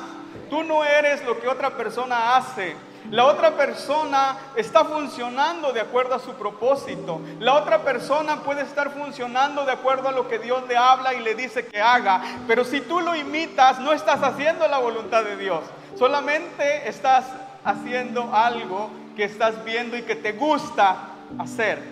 Tú 0.50 0.64
no 0.64 0.84
eres 0.84 1.24
lo 1.24 1.40
que 1.40 1.48
otra 1.48 1.78
persona 1.78 2.36
hace. 2.36 2.76
La 3.12 3.26
otra 3.26 3.58
persona 3.58 4.38
está 4.56 4.86
funcionando 4.86 5.74
de 5.74 5.82
acuerdo 5.82 6.16
a 6.16 6.20
su 6.20 6.32
propósito. 6.36 7.20
La 7.40 7.56
otra 7.56 7.80
persona 7.80 8.38
puede 8.38 8.62
estar 8.62 8.92
funcionando 8.92 9.66
de 9.66 9.74
acuerdo 9.74 10.08
a 10.08 10.14
lo 10.14 10.30
que 10.30 10.40
Dios 10.40 10.64
le 10.70 10.78
habla 10.78 11.14
y 11.14 11.20
le 11.20 11.36
dice 11.36 11.66
que 11.66 11.82
haga. 11.82 12.22
Pero 12.48 12.64
si 12.64 12.80
tú 12.80 13.02
lo 13.02 13.14
imitas, 13.14 13.80
no 13.80 13.92
estás 13.92 14.24
haciendo 14.24 14.66
la 14.70 14.78
voluntad 14.78 15.26
de 15.26 15.36
Dios. 15.36 15.60
Solamente 16.00 16.88
estás 16.88 17.26
haciendo 17.66 18.34
algo 18.34 18.90
que 19.18 19.26
estás 19.26 19.62
viendo 19.66 19.98
y 19.98 20.04
que 20.04 20.16
te 20.16 20.32
gusta 20.32 21.10
hacer. 21.38 21.84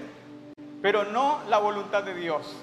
Pero 0.82 1.04
no 1.04 1.40
la 1.50 1.58
voluntad 1.58 2.04
de 2.04 2.14
Dios. 2.14 2.56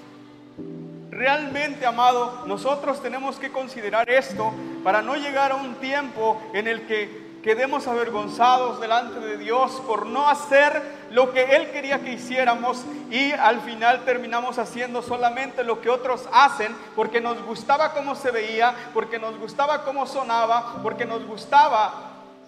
Realmente, 1.11 1.85
amado, 1.85 2.43
nosotros 2.47 3.03
tenemos 3.03 3.37
que 3.37 3.51
considerar 3.51 4.09
esto 4.09 4.51
para 4.83 5.03
no 5.03 5.15
llegar 5.15 5.51
a 5.51 5.55
un 5.55 5.75
tiempo 5.75 6.41
en 6.53 6.67
el 6.67 6.87
que 6.87 7.27
quedemos 7.47 7.87
avergonzados 7.87 8.81
delante 8.81 9.21
de 9.21 9.37
Dios 9.37 9.81
por 9.87 10.05
no 10.05 10.27
hacer 10.27 10.81
lo 11.11 11.31
que 11.31 11.55
Él 11.55 11.71
quería 11.71 12.01
que 12.01 12.11
hiciéramos 12.11 12.83
y 13.09 13.31
al 13.31 13.61
final 13.61 14.03
terminamos 14.03 14.59
haciendo 14.59 15.01
solamente 15.01 15.63
lo 15.63 15.79
que 15.79 15.89
otros 15.89 16.27
hacen 16.33 16.75
porque 16.93 17.21
nos 17.21 17.41
gustaba 17.43 17.93
cómo 17.93 18.15
se 18.15 18.31
veía, 18.31 18.75
porque 18.93 19.17
nos 19.17 19.39
gustaba 19.39 19.85
cómo 19.85 20.05
sonaba, 20.05 20.81
porque 20.83 21.05
nos 21.05 21.25
gustaba, 21.25 21.93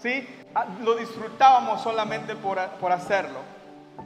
¿sí? 0.02 0.28
Ah, 0.54 0.66
lo 0.84 0.96
disfrutábamos 0.96 1.82
solamente 1.82 2.36
por, 2.36 2.60
por 2.82 2.92
hacerlo, 2.92 3.40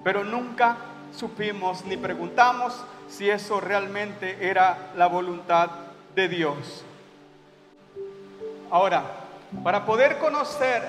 pero 0.04 0.24
nunca 0.24 0.78
supimos 1.18 1.84
ni 1.86 1.98
preguntamos 1.98 2.80
si 3.08 3.32
eso 3.32 3.60
realmente 3.60 4.38
era 4.48 4.92
la 4.96 5.08
voluntad 5.08 5.72
de 6.14 6.28
Dios. 6.28 6.86
Ahora, 8.70 9.23
para 9.62 9.86
poder 9.86 10.18
conocer 10.18 10.82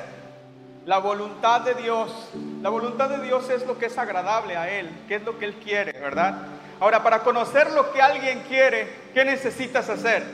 la 0.86 0.98
voluntad 0.98 1.62
de 1.62 1.74
Dios, 1.74 2.30
la 2.62 2.68
voluntad 2.68 3.08
de 3.08 3.22
Dios 3.22 3.48
es 3.50 3.66
lo 3.66 3.78
que 3.78 3.86
es 3.86 3.98
agradable 3.98 4.56
a 4.56 4.68
Él, 4.68 4.90
que 5.08 5.16
es 5.16 5.24
lo 5.24 5.38
que 5.38 5.46
Él 5.46 5.54
quiere, 5.54 5.92
¿verdad? 5.98 6.34
Ahora, 6.80 7.02
para 7.02 7.20
conocer 7.20 7.70
lo 7.72 7.92
que 7.92 8.02
alguien 8.02 8.42
quiere, 8.48 8.92
¿qué 9.14 9.24
necesitas 9.24 9.88
hacer? 9.88 10.24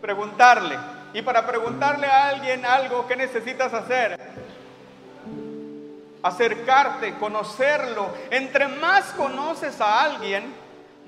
Preguntarle. 0.00 0.78
Y 1.14 1.22
para 1.22 1.46
preguntarle 1.46 2.06
a 2.06 2.28
alguien 2.28 2.64
algo, 2.64 3.06
¿qué 3.06 3.16
necesitas 3.16 3.72
hacer? 3.74 4.18
Acercarte, 6.22 7.14
conocerlo. 7.18 8.08
Entre 8.30 8.68
más 8.68 9.06
conoces 9.12 9.80
a 9.80 10.02
alguien, 10.02 10.54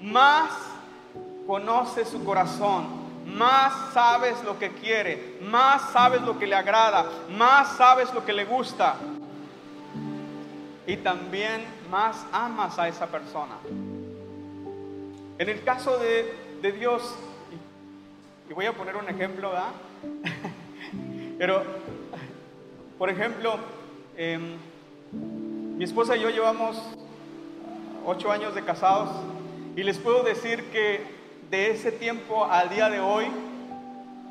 más 0.00 0.50
conoces 1.46 2.08
su 2.08 2.24
corazón 2.24 3.03
más 3.26 3.92
sabes 3.92 4.42
lo 4.44 4.58
que 4.58 4.70
quiere, 4.70 5.38
más 5.42 5.92
sabes 5.92 6.22
lo 6.22 6.38
que 6.38 6.46
le 6.46 6.54
agrada, 6.54 7.06
más 7.36 7.76
sabes 7.76 8.12
lo 8.14 8.24
que 8.24 8.32
le 8.32 8.44
gusta. 8.44 8.96
Y 10.86 10.96
también 10.98 11.64
más 11.90 12.24
amas 12.32 12.78
a 12.78 12.88
esa 12.88 13.06
persona. 13.06 13.56
En 15.38 15.48
el 15.48 15.62
caso 15.64 15.98
de, 15.98 16.72
Dios, 16.72 17.14
y 18.48 18.52
voy 18.52 18.66
a 18.66 18.72
poner 18.72 18.96
un 18.96 19.08
ejemplo, 19.08 19.50
¿verdad? 19.50 19.72
Pero, 21.38 21.62
por 22.98 23.10
ejemplo, 23.10 23.58
em, 24.16 24.56
mi 25.76 25.84
esposa 25.84 26.16
y 26.16 26.20
yo 26.20 26.30
llevamos 26.30 26.80
ocho 28.06 28.30
años 28.30 28.54
de 28.54 28.62
casados 28.62 29.10
y 29.76 29.82
les 29.82 29.98
puedo 29.98 30.22
decir 30.22 30.64
que 30.70 31.13
de 31.54 31.70
ese 31.70 31.92
tiempo 31.92 32.46
al 32.46 32.68
día 32.68 32.90
de 32.90 32.98
hoy, 32.98 33.26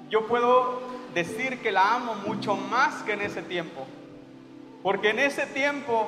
yo 0.10 0.28
puedo 0.28 0.82
decir 1.14 1.62
que 1.62 1.72
la 1.72 1.96
amo 1.96 2.16
mucho 2.16 2.58
más 2.58 3.02
que 3.04 3.14
en 3.14 3.22
ese 3.22 3.42
tiempo. 3.42 3.88
Porque 4.82 5.12
en 5.12 5.20
ese 5.20 5.46
tiempo 5.46 6.06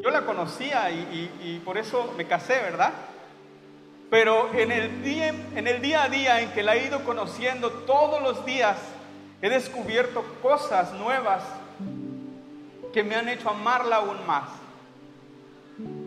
yo 0.00 0.10
la 0.10 0.24
conocía 0.24 0.88
y, 0.92 1.60
por 1.64 1.78
eso 1.78 2.14
me 2.16 2.28
casé, 2.28 2.54
¿verdad? 2.62 2.92
Pero 4.08 4.54
en 4.54 4.70
el, 4.70 5.02
día, 5.02 5.34
en 5.56 5.66
el 5.66 5.82
día 5.82 6.04
a 6.04 6.08
día 6.08 6.40
en 6.40 6.52
que 6.52 6.62
la 6.62 6.76
he 6.76 6.86
ido 6.86 7.02
conociendo 7.02 7.70
todos 7.84 8.22
los 8.22 8.46
días, 8.46 8.76
he 9.42 9.48
descubierto 9.48 10.22
cosas 10.40 10.92
nuevas 10.92 11.42
que 12.92 13.02
me 13.02 13.16
han 13.16 13.28
hecho 13.28 13.50
amarla 13.50 13.96
aún 13.96 14.24
más. 14.28 14.48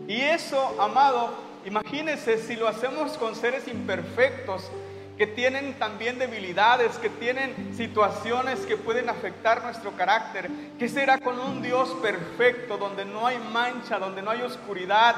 Y 0.06 0.18
eso, 0.18 0.76
amado, 0.80 1.47
imagínense 1.68 2.38
si 2.38 2.56
lo 2.56 2.66
hacemos 2.66 3.12
con 3.18 3.34
seres 3.34 3.68
imperfectos, 3.68 4.70
que 5.18 5.26
tienen 5.26 5.74
también 5.74 6.18
debilidades, 6.18 6.96
que 6.98 7.10
tienen 7.10 7.74
situaciones 7.76 8.60
que 8.60 8.76
pueden 8.76 9.08
afectar 9.10 9.62
nuestro 9.64 9.90
carácter. 9.92 10.48
¿Qué 10.78 10.88
será 10.88 11.18
con 11.18 11.38
un 11.40 11.60
Dios 11.60 11.90
perfecto, 12.00 12.78
donde 12.78 13.04
no 13.04 13.26
hay 13.26 13.38
mancha, 13.52 13.98
donde 13.98 14.22
no 14.22 14.30
hay 14.30 14.42
oscuridad? 14.42 15.16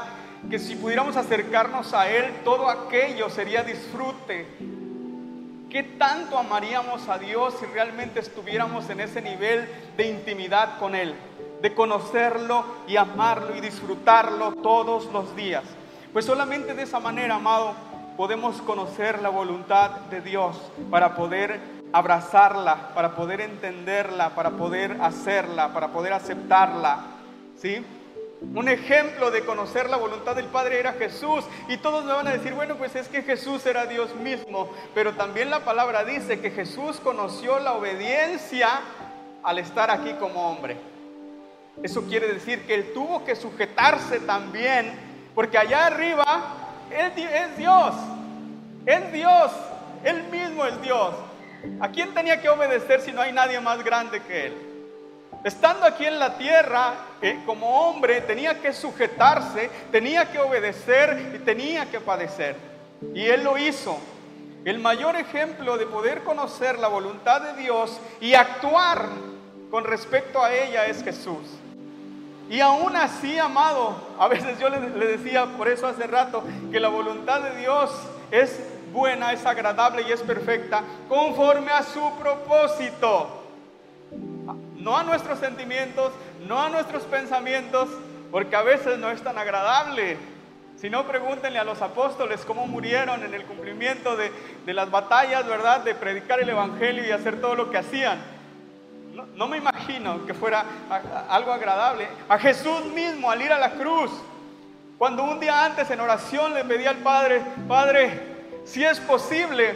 Que 0.51 0.59
si 0.59 0.75
pudiéramos 0.75 1.17
acercarnos 1.17 1.93
a 1.93 2.11
Él, 2.11 2.33
todo 2.45 2.69
aquello 2.71 3.29
sería 3.29 3.63
disfrute. 3.63 4.47
¿Qué 5.69 5.83
tanto 5.99 6.39
amaríamos 6.39 7.07
a 7.09 7.19
Dios 7.19 7.55
si 7.61 7.67
realmente 7.67 8.21
estuviéramos 8.21 8.89
en 8.89 9.01
ese 9.01 9.21
nivel 9.21 9.69
de 9.99 10.09
intimidad 10.09 10.79
con 10.79 10.95
Él? 10.95 11.15
De 11.61 11.75
conocerlo 11.75 12.65
y 12.89 12.97
amarlo 12.97 13.55
y 13.55 13.61
disfrutarlo 13.61 14.55
todos 14.63 15.13
los 15.13 15.37
días. 15.37 15.63
Pues 16.13 16.25
solamente 16.25 16.75
de 16.75 16.83
esa 16.83 16.99
manera, 16.99 17.37
amado, 17.37 17.73
podemos 18.17 18.61
conocer 18.63 19.23
la 19.23 19.29
voluntad 19.29 19.91
de 20.11 20.21
Dios 20.21 20.57
para 20.91 21.15
poder 21.15 21.61
abrazarla, 21.93 22.93
para 22.95 23.15
poder 23.15 23.41
entenderla, 23.41 24.31
para 24.31 24.51
poder 24.51 24.99
hacerla, 25.01 25.73
para 25.73 25.89
poder 25.93 26.13
aceptarla. 26.13 26.99
¿Sí? 27.57 27.85
Un 28.55 28.69
ejemplo 28.69 29.31
de 29.31 29.45
conocer 29.45 29.89
la 29.89 29.99
voluntad 29.99 30.35
del 30.35 30.47
Padre 30.47 30.81
era 30.81 30.95
Jesús. 30.95 31.45
Y 31.69 31.77
todos 31.77 32.05
me 32.05 32.13
van 32.13 32.27
a 32.27 32.33
decir, 32.33 32.55
bueno, 32.55 32.75
pues 32.75 32.97
es 32.97 33.07
que 33.07 33.23
Jesús 33.23 33.65
era 33.67 33.87
Dios 33.87 34.15
mismo. 34.17 34.69
Pero 34.95 35.13
también 35.13 35.49
la 35.49 35.65
palabra 35.65 36.03
dice 36.05 36.41
que 36.41 36.51
Jesús 36.51 36.99
conoció 36.99 37.61
la 37.61 37.75
obediencia 37.75 38.81
al 39.45 39.61
estar 39.61 39.93
aquí 39.93 40.15
como 40.15 40.51
hombre. 40.51 40.77
Eso 41.85 42.03
quiere 42.03 42.33
decir 42.33 42.67
que 42.67 42.75
Él 42.75 42.93
tuvo 42.93 43.25
que 43.25 43.37
sujetarse 43.37 44.21
también, 44.21 45.10
porque 45.41 45.57
allá 45.57 45.87
arriba 45.87 46.43
es 46.91 47.57
Dios. 47.57 47.95
Es 48.85 49.11
Dios. 49.11 49.51
Él 50.05 50.25
mismo 50.25 50.67
es 50.67 50.83
Dios. 50.83 51.15
¿A 51.81 51.89
quién 51.89 52.13
tenía 52.13 52.43
que 52.43 52.51
obedecer 52.51 53.01
si 53.01 53.11
no 53.11 53.23
hay 53.23 53.33
nadie 53.33 53.59
más 53.59 53.83
grande 53.83 54.21
que 54.21 54.49
Él? 54.49 54.55
Estando 55.43 55.87
aquí 55.87 56.05
en 56.05 56.19
la 56.19 56.37
tierra, 56.37 56.93
eh, 57.23 57.41
como 57.47 57.89
hombre, 57.89 58.21
tenía 58.21 58.61
que 58.61 58.75
sujetarse, 58.75 59.71
tenía 59.91 60.31
que 60.31 60.41
obedecer 60.41 61.33
y 61.35 61.39
tenía 61.39 61.87
que 61.91 62.01
padecer. 62.01 62.57
Y 63.15 63.25
Él 63.25 63.43
lo 63.43 63.57
hizo. 63.57 63.99
El 64.67 64.79
mayor 64.79 65.17
ejemplo 65.17 65.79
de 65.79 65.87
poder 65.87 66.21
conocer 66.23 66.79
la 66.79 66.89
voluntad 66.89 67.41
de 67.41 67.63
Dios 67.63 67.99
y 68.21 68.35
actuar 68.35 69.07
con 69.71 69.85
respecto 69.85 70.45
a 70.45 70.53
ella 70.53 70.85
es 70.85 71.03
Jesús. 71.03 71.60
Y 72.51 72.61
aún 72.61 72.97
así, 72.97 73.39
amado, 73.39 73.97
a 74.19 74.27
veces 74.27 74.59
yo 74.59 74.69
le, 74.69 74.81
decía 75.07 75.47
por 75.57 75.69
eso 75.69 75.87
hace 75.87 76.09
rato 76.09 76.43
que 76.73 76.81
la 76.81 76.89
voluntad 76.89 77.43
de 77.43 77.61
Dios 77.61 77.93
es 78.33 78.59
buena, 78.93 79.33
es 79.33 79.47
agradable 79.47 80.03
y 80.03 80.11
es 80.11 80.21
perfecta 80.21 80.83
conforme 81.09 81.71
a 81.71 81.85
su 81.85 82.03
propósito. 82.19 83.45
No 84.75 84.99
a 84.99 85.05
nuestros 85.05 85.39
sentimientos, 85.39 86.11
no 86.49 86.61
a 86.61 86.69
nuestros 86.71 87.05
pensamientos, 87.05 87.89
porque 88.33 88.57
a 88.57 88.63
veces 88.63 88.99
no 88.99 89.13
es 89.13 89.23
tan 89.23 89.39
agradable. 89.39 90.17
Si 90.75 90.91
no, 90.91 91.07
pregúntenle 91.07 91.61
a 91.61 91.65
los 91.65 91.81
apóstoles 91.83 92.45
cómo 92.45 92.67
murieron 92.67 93.23
en 93.23 93.33
el 93.33 93.45
cumplimiento 93.45 94.17
de, 94.17 94.33
de 94.67 94.75
las 94.75 94.91
batallas, 94.91 95.47
¿verdad? 95.47 95.85
De 95.85 95.95
predicar 95.95 96.41
el 96.41 96.49
Evangelio 96.49 97.07
y 97.07 97.13
hacer 97.13 97.41
todo 97.41 97.55
lo 97.55 97.71
que 97.71 97.79
hacían. 97.79 98.40
No, 99.35 99.49
me 99.49 99.59
imagino 99.59 100.25
que 100.27 100.35
fuera 100.35 100.65
algo 101.29 101.53
agradable. 101.53 102.09
A 102.29 102.39
Jesús 102.39 102.85
mismo 102.87 103.31
al 103.31 103.41
ir 103.43 103.53
a 103.53 103.59
la 103.59 103.73
cruz, 103.73 104.11
cuando 104.99 105.25
un 105.25 105.41
día 105.41 105.65
antes 105.65 105.91
en 105.91 106.01
oración 106.01 106.55
le 106.55 106.65
pedí 106.65 106.85
al 106.85 106.99
Padre, 106.99 107.43
Padre, 107.67 108.21
si 108.65 108.85
es 108.85 109.01
posible, 109.01 109.75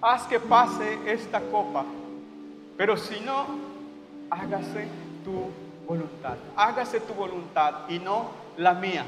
haz 0.00 0.24
que 0.24 0.40
pase 0.40 0.98
esta 1.06 1.40
copa. 1.40 1.84
Pero 2.76 2.96
si 2.96 3.20
no, 3.20 3.46
hágase 4.30 4.88
tu 5.24 5.50
voluntad. 5.86 6.36
Hágase 6.56 7.00
tu 7.00 7.12
voluntad 7.12 7.88
y 7.88 7.98
no 7.98 8.30
la 8.56 8.74
mía. 8.74 9.04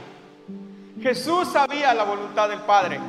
Jesús 1.00 1.48
sabía 1.48 1.94
la 1.94 2.04
voluntad 2.04 2.48
del 2.48 2.60
Padre. 2.60 3.00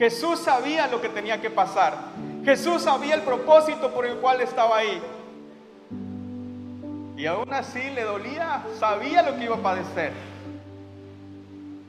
Jesús 0.00 0.38
sabía 0.38 0.86
lo 0.86 1.02
que 1.02 1.10
tenía 1.10 1.42
que 1.42 1.50
pasar. 1.50 1.94
Jesús 2.42 2.84
sabía 2.84 3.14
el 3.14 3.20
propósito 3.20 3.90
por 3.90 4.06
el 4.06 4.16
cual 4.16 4.40
estaba 4.40 4.78
ahí. 4.78 4.98
Y 7.18 7.26
aún 7.26 7.52
así 7.52 7.82
le 7.90 8.04
dolía, 8.04 8.62
sabía 8.78 9.20
lo 9.20 9.36
que 9.36 9.44
iba 9.44 9.56
a 9.56 9.62
padecer. 9.62 10.14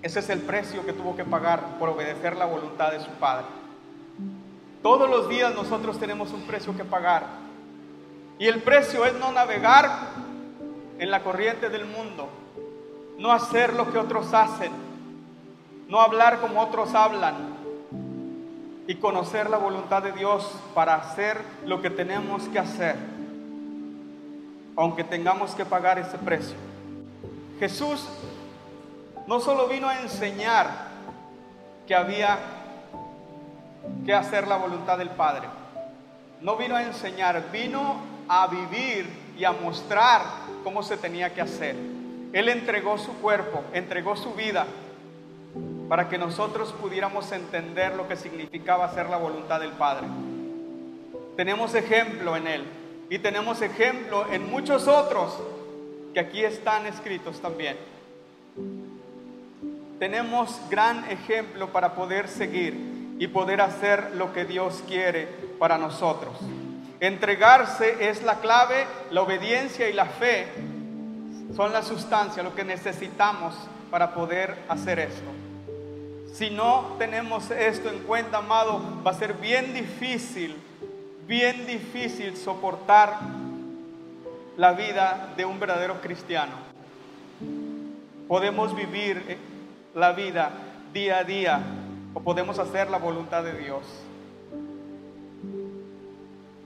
Ese 0.02 0.20
es 0.20 0.30
el 0.30 0.42
precio 0.42 0.86
que 0.86 0.92
tuvo 0.92 1.16
que 1.16 1.24
pagar 1.24 1.80
por 1.80 1.88
obedecer 1.88 2.36
la 2.36 2.44
voluntad 2.44 2.92
de 2.92 3.00
su 3.00 3.12
Padre. 3.12 3.46
Todos 4.84 5.10
los 5.10 5.30
días 5.30 5.56
nosotros 5.56 5.98
tenemos 5.98 6.34
un 6.34 6.42
precio 6.42 6.76
que 6.76 6.84
pagar. 6.84 7.24
Y 8.38 8.46
el 8.46 8.62
precio 8.62 9.06
es 9.06 9.14
no 9.14 9.32
navegar 9.32 9.90
en 11.00 11.10
la 11.10 11.24
corriente 11.24 11.70
del 11.70 11.86
mundo, 11.86 12.28
no 13.18 13.32
hacer 13.32 13.72
lo 13.72 13.90
que 13.90 13.98
otros 13.98 14.34
hacen, 14.34 14.74
no 15.88 16.02
hablar 16.02 16.42
como 16.42 16.62
otros 16.62 16.94
hablan, 16.94 17.61
y 18.92 18.96
conocer 18.96 19.50
la 19.50 19.56
voluntad 19.56 20.04
de 20.04 20.12
Dios 20.12 20.52
para 20.76 20.96
hacer 20.96 21.42
lo 21.66 21.82
que 21.82 21.90
tenemos 21.90 22.44
que 22.50 22.60
hacer, 22.60 22.98
aunque 24.76 25.06
tengamos 25.06 25.56
que 25.56 25.64
pagar 25.64 25.98
ese 25.98 26.18
precio. 26.18 26.58
Jesús 27.58 28.06
no 29.28 29.40
solo 29.40 29.70
vino 29.70 29.88
a 29.88 30.02
enseñar 30.02 30.68
que 31.88 31.96
había 31.96 32.38
que 34.06 34.14
hacer 34.14 34.46
la 34.50 34.58
voluntad 34.58 34.98
del 34.98 35.12
Padre, 35.12 35.48
no 36.42 36.58
vino 36.58 36.76
a 36.76 36.84
enseñar, 36.84 37.50
vino 37.50 37.96
a 38.28 38.48
vivir 38.48 39.08
y 39.38 39.46
a 39.46 39.54
mostrar 39.54 40.22
cómo 40.66 40.84
se 40.84 40.98
tenía 40.98 41.34
que 41.34 41.40
hacer. 41.40 41.78
Él 42.34 42.50
entregó 42.50 42.98
su 42.98 43.14
cuerpo, 43.22 43.64
entregó 43.72 44.18
su 44.18 44.34
vida 44.34 44.66
para 45.92 46.08
que 46.08 46.18
nosotros 46.18 46.72
pudiéramos 46.72 47.30
entender 47.34 47.98
lo 47.98 48.08
que 48.08 48.16
significaba 48.16 48.86
hacer 48.86 49.10
la 49.10 49.18
voluntad 49.18 49.60
del 49.60 49.74
Padre. 49.74 50.08
Tenemos 51.36 51.76
ejemplo 51.76 52.38
en 52.38 52.48
Él 52.48 52.64
y 53.10 53.20
tenemos 53.20 53.62
ejemplo 53.62 54.26
en 54.32 54.50
muchos 54.50 54.88
otros 54.88 55.38
que 56.14 56.22
aquí 56.22 56.46
están 56.46 56.86
escritos 56.86 57.42
también. 57.42 57.76
Tenemos 60.00 60.62
gran 60.70 61.04
ejemplo 61.12 61.74
para 61.74 61.94
poder 61.94 62.30
seguir 62.30 63.18
y 63.20 63.28
poder 63.28 63.60
hacer 63.60 64.16
lo 64.16 64.32
que 64.32 64.46
Dios 64.46 64.82
quiere 64.88 65.28
para 65.60 65.78
nosotros. 65.78 66.38
Entregarse 67.02 68.10
es 68.10 68.24
la 68.24 68.36
clave, 68.36 68.86
la 69.10 69.24
obediencia 69.24 69.90
y 69.90 69.94
la 69.94 70.06
fe 70.06 70.48
son 71.54 71.74
la 71.74 71.82
sustancia, 71.82 72.44
lo 72.44 72.56
que 72.56 72.64
necesitamos 72.64 73.54
para 73.90 74.14
poder 74.14 74.56
hacer 74.70 74.98
esto. 74.98 75.51
Si 76.34 76.50
no 76.50 76.96
tenemos 76.98 77.52
esto 77.52 77.90
en 77.90 78.00
cuenta, 78.00 78.38
amado, 78.38 78.82
va 79.06 79.12
a 79.12 79.14
ser 79.14 79.34
bien 79.34 79.74
difícil, 79.74 80.56
bien 81.28 81.68
difícil 81.68 82.38
soportar 82.38 83.18
la 84.56 84.72
vida 84.72 85.34
de 85.36 85.44
un 85.44 85.60
verdadero 85.60 86.00
cristiano. 86.00 86.54
Podemos 88.30 88.74
vivir 88.74 89.26
eh, 89.28 89.38
la 89.94 90.14
vida 90.14 90.52
día 90.94 91.18
a 91.18 91.24
día 91.26 91.62
o 92.14 92.22
podemos 92.22 92.60
hacer 92.60 92.90
la 92.90 92.98
voluntad 92.98 93.44
de 93.44 93.54
Dios. 93.54 93.84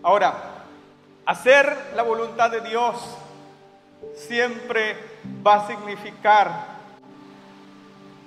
Ahora, 0.04 0.66
hacer 1.26 1.76
la 1.96 2.04
voluntad 2.04 2.52
de 2.52 2.62
Dios 2.62 2.98
siempre 4.14 4.96
va 5.46 5.56
a 5.56 5.68
significar 5.68 6.76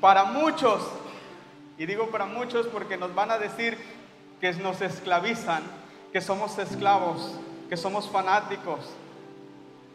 para 0.00 0.24
muchos 0.24 0.82
y 1.78 1.86
digo 1.86 2.08
para 2.08 2.26
muchos 2.26 2.66
porque 2.66 2.96
nos 2.96 3.14
van 3.14 3.30
a 3.30 3.38
decir 3.38 3.78
que 4.40 4.52
nos 4.54 4.80
esclavizan, 4.80 5.62
que 6.12 6.20
somos 6.20 6.58
esclavos, 6.58 7.34
que 7.68 7.76
somos 7.76 8.08
fanáticos, 8.10 8.80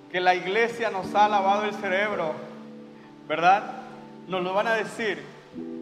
que 0.09 0.21
la 0.21 0.33
iglesia 0.33 0.89
nos 0.89 1.13
ha 1.13 1.27
lavado 1.27 1.65
el 1.65 1.73
cerebro, 1.73 2.33
¿verdad? 3.27 3.63
Nos 4.27 4.41
lo 4.41 4.53
van 4.53 4.67
a 4.67 4.75
decir. 4.75 5.21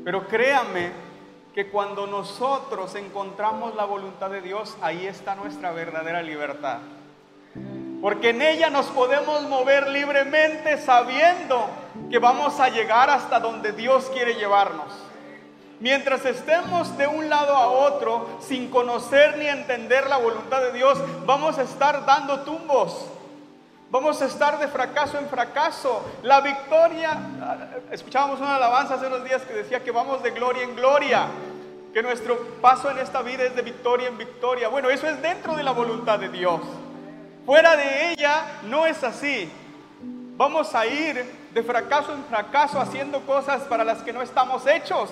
Pero 0.03 0.27
créanme 0.27 0.91
que 1.53 1.69
cuando 1.69 2.07
nosotros 2.07 2.95
encontramos 2.95 3.75
la 3.75 3.85
voluntad 3.85 4.31
de 4.31 4.41
Dios, 4.41 4.75
ahí 4.81 5.05
está 5.05 5.35
nuestra 5.35 5.71
verdadera 5.71 6.23
libertad. 6.23 6.79
Porque 8.01 8.29
en 8.29 8.41
ella 8.41 8.71
nos 8.71 8.87
podemos 8.87 9.43
mover 9.43 9.87
libremente 9.89 10.79
sabiendo 10.79 11.69
que 12.09 12.17
vamos 12.17 12.59
a 12.59 12.69
llegar 12.69 13.11
hasta 13.11 13.39
donde 13.39 13.73
Dios 13.73 14.09
quiere 14.11 14.33
llevarnos. 14.33 15.10
Mientras 15.81 16.23
estemos 16.25 16.95
de 16.95 17.07
un 17.07 17.27
lado 17.27 17.55
a 17.55 17.67
otro 17.67 18.37
sin 18.39 18.69
conocer 18.69 19.35
ni 19.37 19.47
entender 19.47 20.07
la 20.07 20.17
voluntad 20.17 20.61
de 20.61 20.73
Dios, 20.73 20.99
vamos 21.25 21.57
a 21.57 21.63
estar 21.63 22.05
dando 22.05 22.41
tumbos. 22.41 23.07
Vamos 23.89 24.21
a 24.21 24.27
estar 24.27 24.59
de 24.59 24.67
fracaso 24.67 25.17
en 25.17 25.27
fracaso. 25.27 26.05
La 26.21 26.39
victoria, 26.39 27.17
escuchábamos 27.89 28.39
una 28.39 28.57
alabanza 28.57 28.93
hace 28.93 29.07
unos 29.07 29.23
días 29.23 29.41
que 29.41 29.53
decía 29.53 29.83
que 29.83 29.89
vamos 29.89 30.21
de 30.21 30.29
gloria 30.29 30.61
en 30.61 30.75
gloria, 30.75 31.25
que 31.91 32.03
nuestro 32.03 32.37
paso 32.61 32.91
en 32.91 32.99
esta 32.99 33.23
vida 33.23 33.43
es 33.43 33.55
de 33.55 33.63
victoria 33.63 34.07
en 34.07 34.19
victoria. 34.19 34.67
Bueno, 34.67 34.91
eso 34.91 35.07
es 35.07 35.19
dentro 35.19 35.55
de 35.55 35.63
la 35.63 35.71
voluntad 35.71 36.19
de 36.19 36.29
Dios. 36.29 36.61
Fuera 37.43 37.75
de 37.75 38.11
ella 38.11 38.43
no 38.65 38.85
es 38.85 39.03
así. 39.03 39.51
Vamos 40.37 40.75
a 40.75 40.85
ir 40.85 41.25
de 41.51 41.63
fracaso 41.63 42.13
en 42.13 42.23
fracaso 42.25 42.79
haciendo 42.79 43.21
cosas 43.21 43.63
para 43.63 43.83
las 43.83 44.03
que 44.03 44.13
no 44.13 44.21
estamos 44.21 44.67
hechos. 44.67 45.09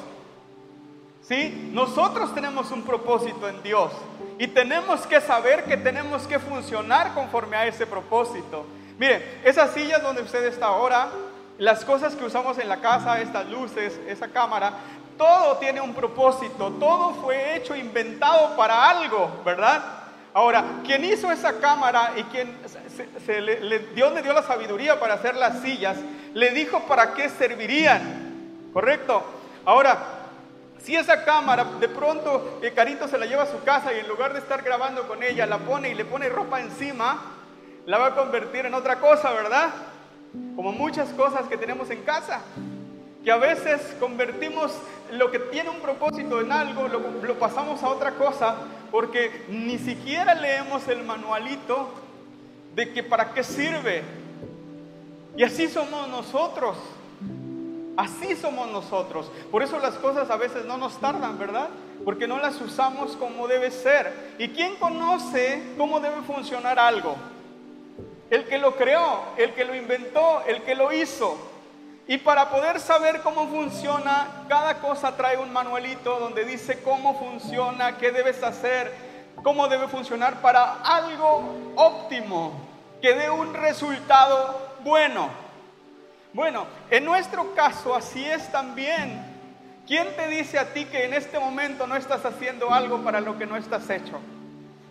¿Sí? 1.30 1.70
Nosotros 1.72 2.34
tenemos 2.34 2.72
un 2.72 2.82
propósito 2.82 3.48
en 3.48 3.62
Dios. 3.62 3.92
Y 4.40 4.48
tenemos 4.48 5.06
que 5.06 5.22
saber 5.22 5.64
que 5.66 5.78
tenemos 5.78 6.26
que 6.26 6.40
funcionar 6.40 7.14
conforme 7.14 7.56
a 7.56 7.68
ese 7.68 7.86
propósito. 7.86 8.66
Mire, 8.98 9.40
esas 9.44 9.72
sillas 9.72 10.02
donde 10.02 10.24
usted 10.24 10.44
está 10.46 10.66
ahora, 10.66 11.10
las 11.60 11.86
cosas 11.86 12.16
que 12.16 12.26
usamos 12.26 12.58
en 12.58 12.68
la 12.68 12.78
casa, 12.82 13.22
estas 13.22 13.48
luces, 13.48 14.00
esa 14.08 14.30
cámara, 14.30 14.74
todo 15.20 15.58
tiene 15.58 15.82
un 15.82 15.94
propósito, 15.94 16.72
todo 16.80 17.14
fue 17.22 17.56
hecho, 17.56 17.76
inventado 17.76 18.56
para 18.58 18.90
algo, 18.90 19.30
¿verdad? 19.46 19.84
Ahora, 20.34 20.64
quien 20.84 21.06
hizo 21.06 21.32
esa 21.32 21.60
cámara 21.60 22.14
y 22.16 22.24
quien 22.24 22.58
se, 23.24 23.42
Dios 23.94 24.14
le 24.14 24.22
dio 24.24 24.34
la 24.34 24.42
sabiduría 24.42 25.00
para 25.00 25.14
hacer 25.14 25.36
las 25.36 25.62
sillas, 25.62 25.98
le 26.34 26.50
dijo 26.52 26.80
para 26.88 27.14
qué 27.14 27.30
servirían, 27.30 28.72
¿correcto? 28.74 29.24
Ahora, 29.64 30.19
si 30.82 30.96
esa 30.96 31.24
cámara 31.26 31.66
de 31.80 31.90
pronto 31.90 32.60
el 32.62 32.74
Carito 32.74 33.08
se 33.08 33.18
la 33.18 33.26
lleva 33.26 33.44
a 33.44 33.52
su 33.52 33.64
casa 33.64 33.94
y 33.94 34.00
en 34.00 34.08
lugar 34.08 34.34
de 34.34 34.40
estar 34.40 34.62
grabando 34.62 35.08
con 35.08 35.24
ella, 35.24 35.46
la 35.46 35.60
pone 35.60 35.90
y 35.90 35.94
le 35.94 36.06
pone 36.06 36.30
ropa 36.30 36.62
encima, 36.62 37.22
la 37.86 37.98
va 37.98 38.08
a 38.08 38.16
convertir 38.16 38.66
en 38.66 38.74
otra 38.74 39.00
cosa, 39.00 39.32
¿verdad? 39.32 39.70
Como 40.56 40.72
muchas 40.72 41.10
cosas 41.10 41.48
que 41.48 41.58
tenemos 41.58 41.90
en 41.90 42.04
casa, 42.04 42.42
que 43.24 43.32
a 43.32 43.38
veces 43.38 43.82
convertimos 44.00 44.74
lo 45.12 45.32
que 45.32 45.40
tiene 45.40 45.70
un 45.70 45.80
propósito 45.80 46.40
en 46.40 46.52
algo, 46.52 46.88
lo 46.88 47.40
pasamos 47.40 47.84
a 47.84 47.90
otra 47.90 48.12
cosa, 48.12 48.56
porque 48.92 49.46
ni 49.50 49.78
siquiera 49.78 50.34
leemos 50.36 50.88
el 50.88 51.04
manualito 51.04 51.90
de 52.76 52.94
que 52.94 53.04
para 53.04 53.34
qué 53.34 53.44
sirve. 53.44 54.04
Y 55.36 55.44
así 55.44 55.68
somos 55.68 56.08
nosotros. 56.08 56.78
Así 58.00 58.34
somos 58.38 58.72
nosotros. 58.72 59.30
Por 59.52 59.62
eso 59.62 59.78
las 59.78 59.96
cosas 59.96 60.30
a 60.30 60.38
veces 60.38 60.64
no 60.64 60.78
nos 60.78 61.02
tardan, 61.02 61.38
¿verdad? 61.38 61.68
Porque 62.06 62.30
no 62.30 62.40
las 62.40 62.62
usamos 62.62 63.18
como 63.18 63.46
debe 63.46 63.72
ser. 63.72 64.36
¿Y 64.40 64.48
quién 64.48 64.78
conoce 64.78 65.62
cómo 65.78 66.00
debe 66.00 66.22
funcionar 66.22 66.80
algo? 66.80 67.18
El 68.30 68.46
que 68.46 68.58
lo 68.58 68.78
creó, 68.78 69.24
el 69.36 69.54
que 69.54 69.66
lo 69.66 69.76
inventó, 69.76 70.44
el 70.48 70.64
que 70.64 70.76
lo 70.76 70.94
hizo. 70.94 71.38
Y 72.08 72.20
para 72.20 72.50
poder 72.50 72.80
saber 72.80 73.20
cómo 73.22 73.50
funciona, 73.50 74.46
cada 74.48 74.80
cosa 74.80 75.18
trae 75.18 75.38
un 75.38 75.52
manualito 75.52 76.22
donde 76.22 76.46
dice 76.46 76.82
cómo 76.82 77.20
funciona, 77.20 77.98
qué 77.98 78.14
debes 78.14 78.42
hacer, 78.44 78.96
cómo 79.44 79.68
debe 79.68 79.90
funcionar 79.90 80.40
para 80.40 80.76
algo 80.84 81.74
óptimo, 81.76 82.54
que 83.02 83.14
dé 83.14 83.30
un 83.30 83.54
resultado 83.54 84.58
bueno. 84.86 85.49
Bueno, 86.34 86.68
en 86.92 87.06
nuestro 87.06 87.56
caso 87.56 87.96
así 87.96 88.24
es 88.24 88.52
también. 88.52 89.26
¿Quién 89.88 90.16
te 90.16 90.28
dice 90.28 90.60
a 90.60 90.72
ti 90.72 90.86
que 90.86 91.06
en 91.06 91.16
este 91.16 91.40
momento 91.40 91.88
no 91.88 91.96
estás 91.96 92.24
haciendo 92.24 92.72
algo 92.72 93.04
para 93.04 93.20
lo 93.20 93.38
que 93.40 93.48
no 93.48 93.58
estás 93.58 93.90
hecho? 93.90 94.20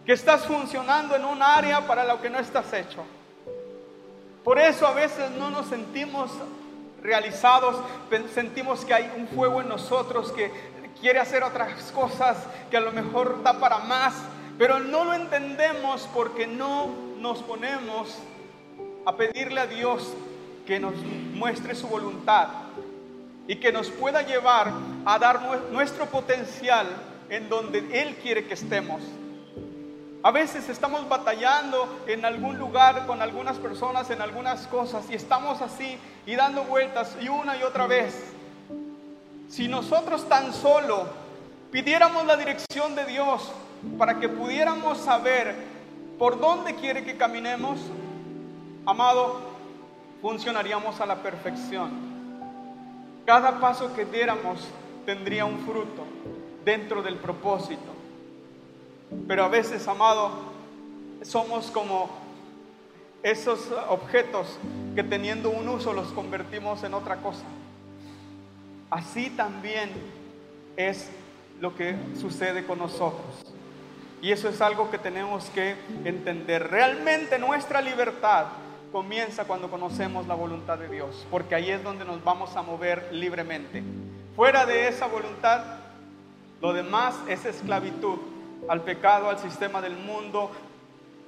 Que 0.05 0.13
estás 0.13 0.45
funcionando 0.47 1.15
en 1.15 1.25
un 1.25 1.41
área 1.41 1.87
para 1.87 2.05
lo 2.05 2.21
que 2.21 2.29
no 2.29 2.41
estás 2.41 2.73
hecho. 2.73 3.05
Por 4.43 4.59
eso 4.59 4.87
a 4.87 4.93
veces 4.93 5.31
no 5.33 5.51
nos 5.51 5.69
sentimos 5.69 6.33
realizados, 7.01 7.77
sentimos 8.35 8.85
que 8.85 8.95
hay 8.95 9.13
un 9.17 9.29
fuego 9.29 9.61
en 9.61 9.69
nosotros 9.69 10.33
que 10.33 10.51
quiere 11.01 11.21
hacer 11.21 11.45
otras 11.45 11.93
cosas, 11.93 12.37
que 12.69 12.77
a 12.77 12.81
lo 12.81 12.91
mejor 12.91 13.45
da 13.45 13.61
para 13.61 13.79
más, 13.79 14.15
pero 14.59 14.81
no 14.81 15.05
lo 15.05 15.15
entendemos 15.15 16.09
porque 16.13 16.49
no 16.49 16.89
nos 17.19 17.45
ponemos 17.45 18.19
a 19.07 19.17
pedirle 19.17 19.61
a 19.61 19.67
Dios 19.69 20.13
que 20.69 20.79
nos 20.79 20.95
muestre 21.33 21.75
su 21.75 21.89
voluntad 21.89 22.49
y 23.47 23.57
que 23.57 23.73
nos 23.73 23.89
pueda 23.89 24.21
llevar 24.21 24.71
a 25.07 25.19
dar 25.19 25.41
nuestro 25.73 26.05
potencial 26.05 26.87
en 27.31 27.49
donde 27.49 27.79
Él 28.03 28.17
quiere 28.17 28.47
que 28.47 28.53
estemos. 28.53 29.01
A 30.23 30.31
veces 30.31 30.69
estamos 30.69 31.09
batallando 31.09 32.05
en 32.07 32.23
algún 32.27 32.59
lugar 32.59 33.07
con 33.07 33.23
algunas 33.23 33.57
personas 33.57 34.11
en 34.11 34.21
algunas 34.21 34.67
cosas 34.67 35.07
y 35.09 35.15
estamos 35.15 35.63
así 35.63 35.97
y 36.27 36.37
dando 36.37 36.65
vueltas 36.65 37.17
y 37.19 37.31
una 37.31 37.57
y 37.57 37.63
otra 37.63 37.87
vez. 37.87 38.31
Si 39.49 39.69
nosotros 39.69 40.29
tan 40.29 40.53
solo 40.53 41.07
pidiéramos 41.73 42.27
la 42.27 42.37
dirección 42.37 42.95
de 42.95 43.07
Dios 43.07 43.51
para 43.97 44.21
que 44.21 44.29
pudiéramos 44.29 44.99
saber 44.99 45.55
por 46.19 46.39
dónde 46.39 46.75
quiere 46.75 47.05
que 47.05 47.17
caminemos, 47.17 47.79
amado, 48.85 49.48
funcionaríamos 50.21 51.01
a 51.01 51.07
la 51.07 51.23
perfección. 51.23 51.91
Cada 53.25 53.61
paso 53.61 53.95
que 53.95 54.05
diéramos 54.05 54.67
tendría 55.05 55.45
un 55.45 55.59
fruto 55.61 56.05
dentro 56.65 57.03
del 57.03 57.17
propósito. 57.17 57.95
Pero 59.27 59.45
a 59.45 59.49
veces, 59.49 59.87
amado, 59.89 60.31
somos 61.23 61.71
como 61.71 62.11
esos 63.23 63.71
objetos 63.89 64.59
que 64.95 65.03
teniendo 65.03 65.51
un 65.51 65.69
uso 65.69 65.93
los 65.93 66.09
convertimos 66.09 66.83
en 66.85 66.95
otra 66.95 67.17
cosa. 67.17 67.45
Así 68.91 69.31
también 69.31 69.91
es 70.77 71.11
lo 71.61 71.75
que 71.75 71.97
sucede 72.19 72.65
con 72.65 72.79
nosotros. 72.79 73.53
Y 74.23 74.33
eso 74.33 74.49
es 74.49 74.61
algo 74.61 74.91
que 74.91 74.99
tenemos 74.99 75.45
que 75.51 75.77
entender. 76.05 76.71
Realmente 76.71 77.39
nuestra 77.39 77.81
libertad 77.81 78.47
comienza 78.93 79.45
cuando 79.45 79.71
conocemos 79.71 80.27
la 80.27 80.35
voluntad 80.35 80.79
de 80.79 80.89
Dios, 80.89 81.27
porque 81.31 81.55
ahí 81.55 81.71
es 81.71 81.83
donde 81.83 82.05
nos 82.05 82.23
vamos 82.25 82.57
a 82.57 82.63
mover 82.63 83.09
libremente. 83.13 83.83
Fuera 84.35 84.67
de 84.67 84.89
esa 84.89 85.07
voluntad, 85.07 85.63
lo 86.61 86.73
demás 86.73 87.15
es 87.29 87.45
esclavitud 87.45 88.19
al 88.69 88.83
pecado, 88.83 89.29
al 89.29 89.39
sistema 89.39 89.81
del 89.81 89.97
mundo, 89.97 90.51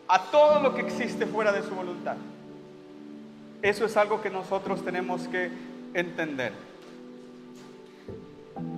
a 0.08 0.30
todo 0.30 0.60
lo 0.60 0.74
que 0.74 0.82
existe 0.82 1.26
fuera 1.26 1.52
de 1.52 1.62
su 1.62 1.74
voluntad. 1.74 2.16
Eso 3.62 3.84
es 3.84 3.96
algo 3.96 4.22
que 4.22 4.30
nosotros 4.30 4.84
tenemos 4.84 5.28
que 5.28 5.50
entender. 5.94 6.52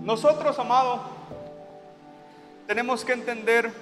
Nosotros, 0.03 0.59
amado, 0.59 1.01
tenemos 2.66 3.05
que 3.05 3.12
entender 3.12 3.73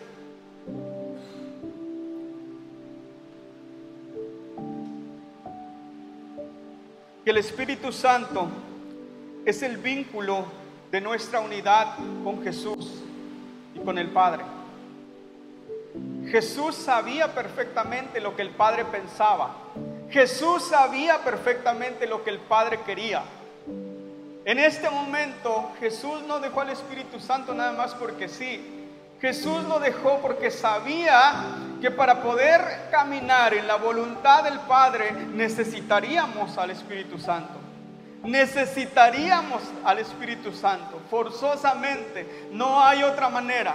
el 7.30 7.36
Espíritu 7.36 7.92
Santo 7.92 8.48
es 9.44 9.62
el 9.62 9.76
vínculo 9.76 10.46
de 10.90 11.00
nuestra 11.00 11.38
unidad 11.38 11.94
con 12.24 12.42
Jesús 12.42 13.02
y 13.72 13.78
con 13.78 13.98
el 13.98 14.08
Padre. 14.08 14.42
Jesús 16.28 16.74
sabía 16.74 17.32
perfectamente 17.32 18.20
lo 18.20 18.34
que 18.34 18.42
el 18.42 18.50
Padre 18.50 18.84
pensaba. 18.84 19.54
Jesús 20.10 20.64
sabía 20.64 21.18
perfectamente 21.18 22.08
lo 22.08 22.24
que 22.24 22.30
el 22.30 22.40
Padre 22.40 22.80
quería. 22.84 23.22
En 24.44 24.58
este 24.58 24.90
momento 24.90 25.70
Jesús 25.78 26.22
no 26.26 26.40
dejó 26.40 26.62
al 26.62 26.70
Espíritu 26.70 27.20
Santo 27.20 27.54
nada 27.54 27.72
más 27.72 27.94
porque 27.94 28.28
sí. 28.28 28.88
Jesús 29.20 29.62
lo 29.64 29.78
dejó 29.78 30.18
porque 30.20 30.50
sabía 30.50 31.44
que 31.80 31.90
para 31.90 32.22
poder 32.22 32.88
caminar 32.90 33.54
en 33.54 33.66
la 33.66 33.76
voluntad 33.76 34.44
del 34.44 34.58
Padre 34.60 35.12
necesitaríamos 35.12 36.56
al 36.58 36.70
Espíritu 36.70 37.18
Santo. 37.18 37.54
Necesitaríamos 38.22 39.62
al 39.84 39.98
Espíritu 39.98 40.52
Santo, 40.52 41.00
forzosamente. 41.10 42.48
No 42.52 42.82
hay 42.82 43.02
otra 43.02 43.28
manera. 43.30 43.74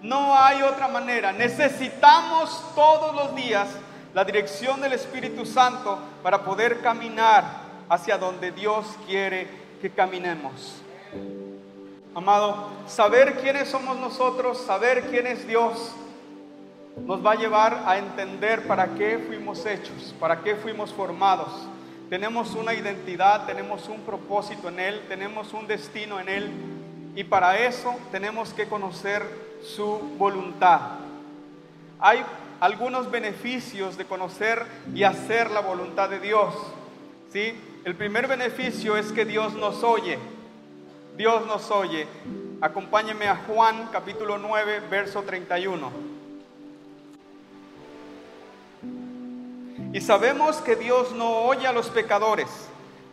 No 0.00 0.38
hay 0.38 0.62
otra 0.62 0.88
manera. 0.88 1.32
Necesitamos 1.32 2.62
todos 2.74 3.14
los 3.14 3.34
días 3.34 3.68
la 4.14 4.24
dirección 4.24 4.80
del 4.80 4.94
Espíritu 4.94 5.44
Santo 5.44 5.98
para 6.22 6.42
poder 6.44 6.80
caminar 6.80 7.44
hacia 7.90 8.16
donde 8.16 8.52
Dios 8.52 8.86
quiere 9.06 9.46
que 9.82 9.90
caminemos. 9.90 10.82
Amado, 12.14 12.68
saber 12.86 13.38
quiénes 13.40 13.68
somos 13.68 13.98
nosotros, 13.98 14.58
saber 14.66 15.04
quién 15.10 15.26
es 15.26 15.46
Dios, 15.46 15.92
nos 17.06 17.24
va 17.24 17.32
a 17.32 17.36
llevar 17.36 17.82
a 17.86 17.98
entender 17.98 18.66
para 18.66 18.94
qué 18.94 19.18
fuimos 19.18 19.64
hechos, 19.66 20.14
para 20.18 20.40
qué 20.42 20.56
fuimos 20.56 20.92
formados. 20.92 21.48
Tenemos 22.10 22.54
una 22.54 22.74
identidad, 22.74 23.46
tenemos 23.46 23.88
un 23.88 24.00
propósito 24.00 24.68
en 24.68 24.80
Él, 24.80 25.02
tenemos 25.08 25.52
un 25.52 25.66
destino 25.66 26.20
en 26.20 26.28
Él 26.28 26.50
y 27.14 27.24
para 27.24 27.58
eso 27.58 27.94
tenemos 28.10 28.54
que 28.54 28.66
conocer 28.66 29.22
su 29.62 29.98
voluntad. 30.16 30.80
Hay 31.98 32.24
algunos 32.60 33.10
beneficios 33.10 33.96
de 33.96 34.04
conocer 34.04 34.64
y 34.94 35.02
hacer 35.02 35.50
la 35.50 35.60
voluntad 35.60 36.08
de 36.08 36.20
Dios. 36.20 36.54
¿sí? 37.32 37.52
El 37.84 37.94
primer 37.94 38.26
beneficio 38.26 38.96
es 38.96 39.12
que 39.12 39.24
Dios 39.24 39.54
nos 39.54 39.82
oye. 39.82 40.18
Dios 41.16 41.46
nos 41.46 41.70
oye. 41.70 42.06
Acompáñeme 42.60 43.28
a 43.28 43.36
Juan 43.46 43.88
capítulo 43.92 44.38
9, 44.38 44.82
verso 44.90 45.22
31. 45.22 46.17
Y 49.92 50.00
sabemos 50.00 50.56
que 50.56 50.76
Dios 50.76 51.12
no 51.12 51.42
oye 51.42 51.66
a 51.66 51.72
los 51.72 51.88
pecadores, 51.88 52.48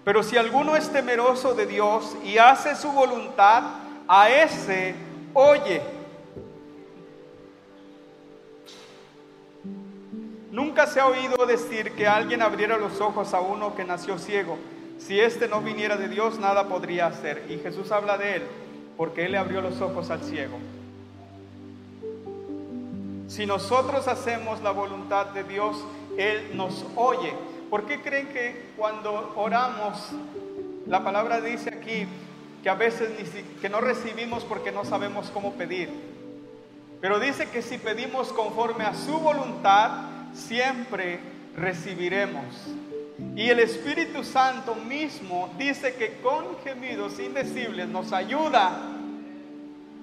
pero 0.03 0.23
si 0.23 0.38
alguno 0.38 0.75
es 0.75 0.91
temeroso 0.91 1.53
de 1.53 1.65
Dios 1.65 2.15
y 2.23 2.38
hace 2.38 2.75
su 2.75 2.91
voluntad, 2.91 3.63
a 4.07 4.29
ese 4.29 4.93
oye. 5.33 5.81
Nunca 10.51 10.88
se 10.88 10.99
ha 10.99 11.07
oído 11.07 11.45
decir 11.45 11.93
que 11.93 12.07
alguien 12.07 12.41
abriera 12.41 12.77
los 12.77 13.01
ojos 13.01 13.33
a 13.33 13.41
uno 13.41 13.75
que 13.75 13.83
nació 13.83 14.17
ciego. 14.17 14.57
Si 14.99 15.19
éste 15.19 15.47
no 15.47 15.61
viniera 15.61 15.97
de 15.97 16.07
Dios, 16.07 16.39
nada 16.39 16.67
podría 16.67 17.07
hacer. 17.07 17.45
Y 17.49 17.57
Jesús 17.57 17.91
habla 17.91 18.17
de 18.17 18.38
él, 18.38 18.43
porque 18.95 19.25
él 19.25 19.33
le 19.33 19.38
abrió 19.38 19.61
los 19.61 19.81
ojos 19.81 20.09
al 20.09 20.23
ciego. 20.23 20.57
Si 23.27 23.45
nosotros 23.45 24.07
hacemos 24.07 24.61
la 24.61 24.71
voluntad 24.71 25.27
de 25.27 25.43
Dios, 25.43 25.83
Él 26.17 26.51
nos 26.54 26.86
oye. 26.95 27.34
¿Por 27.69 27.86
qué 27.86 28.01
creen 28.01 28.28
que 28.28 28.71
cuando 28.78 29.34
oramos, 29.36 30.12
la 30.88 31.04
palabra 31.04 31.41
dice 31.41 31.69
aquí 31.69 32.08
que 32.63 32.69
a 32.69 32.75
veces 32.75 33.10
que 33.62 33.69
no 33.69 33.82
recibimos 33.82 34.43
porque 34.43 34.71
no 34.71 34.86
sabemos 34.86 35.30
cómo 35.32 35.54
pedir? 35.54 35.89
Pero 37.01 37.19
dice 37.19 37.49
que 37.49 37.62
si 37.62 37.78
pedimos 37.78 38.32
conforme 38.34 38.84
a 38.84 38.93
su 38.93 39.17
voluntad, 39.19 39.91
siempre 40.34 41.19
recibiremos. 41.56 42.45
Y 43.36 43.49
el 43.49 43.60
Espíritu 43.60 44.23
Santo 44.23 44.75
mismo 44.75 45.54
dice 45.58 45.95
que 45.95 46.17
con 46.21 46.58
gemidos 46.63 47.19
indecibles 47.19 47.88
nos 47.88 48.12
ayuda 48.12 48.91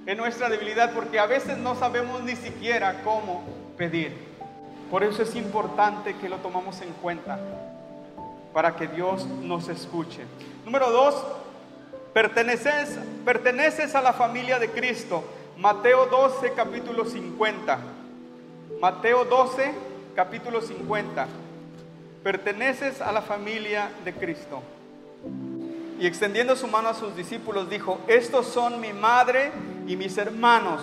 en 0.07 0.17
nuestra 0.17 0.49
debilidad 0.49 0.93
porque 0.93 1.19
a 1.19 1.27
veces 1.27 1.59
no 1.59 1.75
sabemos 1.75 2.23
ni 2.23 2.37
siquiera 2.37 3.03
cómo 3.03 3.45
pedir. 3.77 4.32
Por 4.93 5.03
eso 5.05 5.23
es 5.23 5.35
importante 5.37 6.15
que 6.17 6.29
lo 6.29 6.37
tomamos 6.37 6.83
en 6.83 6.93
cuenta 6.93 7.39
para 8.53 8.77
que 8.77 8.87
Dios 8.89 9.25
nos 9.25 9.69
escuche. 9.69 10.21
Número 10.67 10.91
dos, 10.91 11.15
perteneces, 12.13 12.99
perteneces 13.25 13.95
a 13.95 14.03
la 14.03 14.13
familia 14.13 14.59
de 14.59 14.69
Cristo. 14.71 15.25
Mateo 15.57 16.05
12, 16.05 16.53
capítulo 16.53 17.07
50. 17.07 17.79
Mateo 18.83 19.25
12, 19.25 19.73
capítulo 20.15 20.61
50. 20.61 21.27
Perteneces 22.23 23.01
a 23.01 23.13
la 23.13 23.23
familia 23.23 23.91
de 24.05 24.13
Cristo. 24.13 24.61
Y 25.99 26.07
extendiendo 26.07 26.55
su 26.55 26.69
mano 26.69 26.91
a 26.91 26.95
sus 26.95 27.17
discípulos, 27.17 27.71
dijo, 27.71 27.99
estos 28.09 28.47
son 28.47 28.79
mi 28.79 28.93
madre 28.93 29.53
y 29.87 29.97
mis 29.97 30.19
hermanos, 30.19 30.83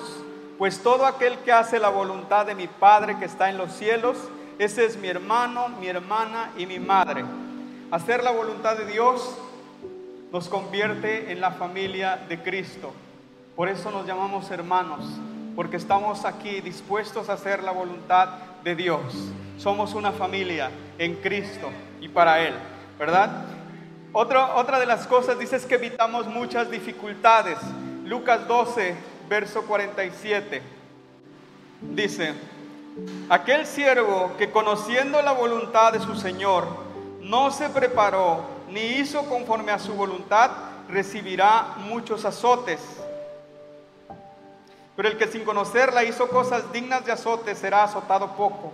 pues 0.60 0.84
todo 0.84 1.06
aquel 1.06 1.38
que 1.40 1.54
hace 1.54 1.80
la 1.80 1.88
voluntad 1.88 2.46
de 2.46 2.54
mi 2.54 2.68
Padre 2.68 3.18
que 3.18 3.24
está 3.24 3.50
en 3.50 3.58
los 3.58 3.72
cielos, 3.72 4.18
ese 4.60 4.86
es 4.86 4.98
mi 4.98 5.08
hermano, 5.08 5.70
mi 5.70 5.88
hermana 5.88 6.52
y 6.58 6.66
mi 6.66 6.80
madre. 6.80 7.24
Hacer 7.92 8.22
la 8.26 8.32
voluntad 8.32 8.76
de 8.76 8.86
Dios 8.86 9.38
nos 10.34 10.50
convierte 10.50 11.32
en 11.32 11.40
la 11.40 11.52
familia 11.52 12.18
de 12.28 12.44
Cristo. 12.44 12.92
Por 13.56 13.70
eso 13.70 13.90
nos 13.90 14.06
llamamos 14.06 14.52
hermanos, 14.52 15.06
porque 15.56 15.78
estamos 15.78 16.26
aquí 16.26 16.60
dispuestos 16.60 17.30
a 17.30 17.34
hacer 17.34 17.64
la 17.64 17.72
voluntad 17.72 18.28
de 18.62 18.76
Dios. 18.76 19.00
Somos 19.58 19.94
una 19.94 20.12
familia 20.12 20.72
en 20.98 21.16
Cristo 21.16 21.70
y 22.02 22.10
para 22.10 22.42
Él, 22.42 22.54
¿verdad? 23.00 23.46
Otra, 24.12 24.56
otra 24.56 24.78
de 24.78 24.86
las 24.86 25.08
cosas 25.08 25.40
dice 25.40 25.56
es 25.56 25.66
que 25.66 25.76
evitamos 25.76 26.28
muchas 26.28 26.70
dificultades. 26.70 27.58
Lucas 28.04 28.46
12, 28.46 28.96
verso 29.30 29.62
47. 29.62 30.62
Dice, 31.82 32.34
aquel 33.30 33.66
siervo 33.66 34.32
que 34.38 34.52
conociendo 34.52 35.22
la 35.22 35.32
voluntad 35.32 35.94
de 35.94 36.00
su 36.00 36.16
Señor 36.16 36.68
no 37.22 37.52
se 37.52 37.70
preparó 37.70 38.44
ni 38.70 38.82
hizo 38.82 39.24
conforme 39.30 39.72
a 39.72 39.80
su 39.80 39.94
voluntad, 39.94 40.52
recibirá 40.90 41.76
muchos 41.78 42.26
azotes. 42.26 42.82
Pero 44.96 45.08
el 45.08 45.18
que 45.18 45.28
sin 45.28 45.46
conocerla 45.46 46.04
hizo 46.04 46.28
cosas 46.28 46.72
dignas 46.74 47.06
de 47.06 47.14
azote 47.14 47.56
será 47.56 47.84
azotado 47.84 48.36
poco. 48.36 48.74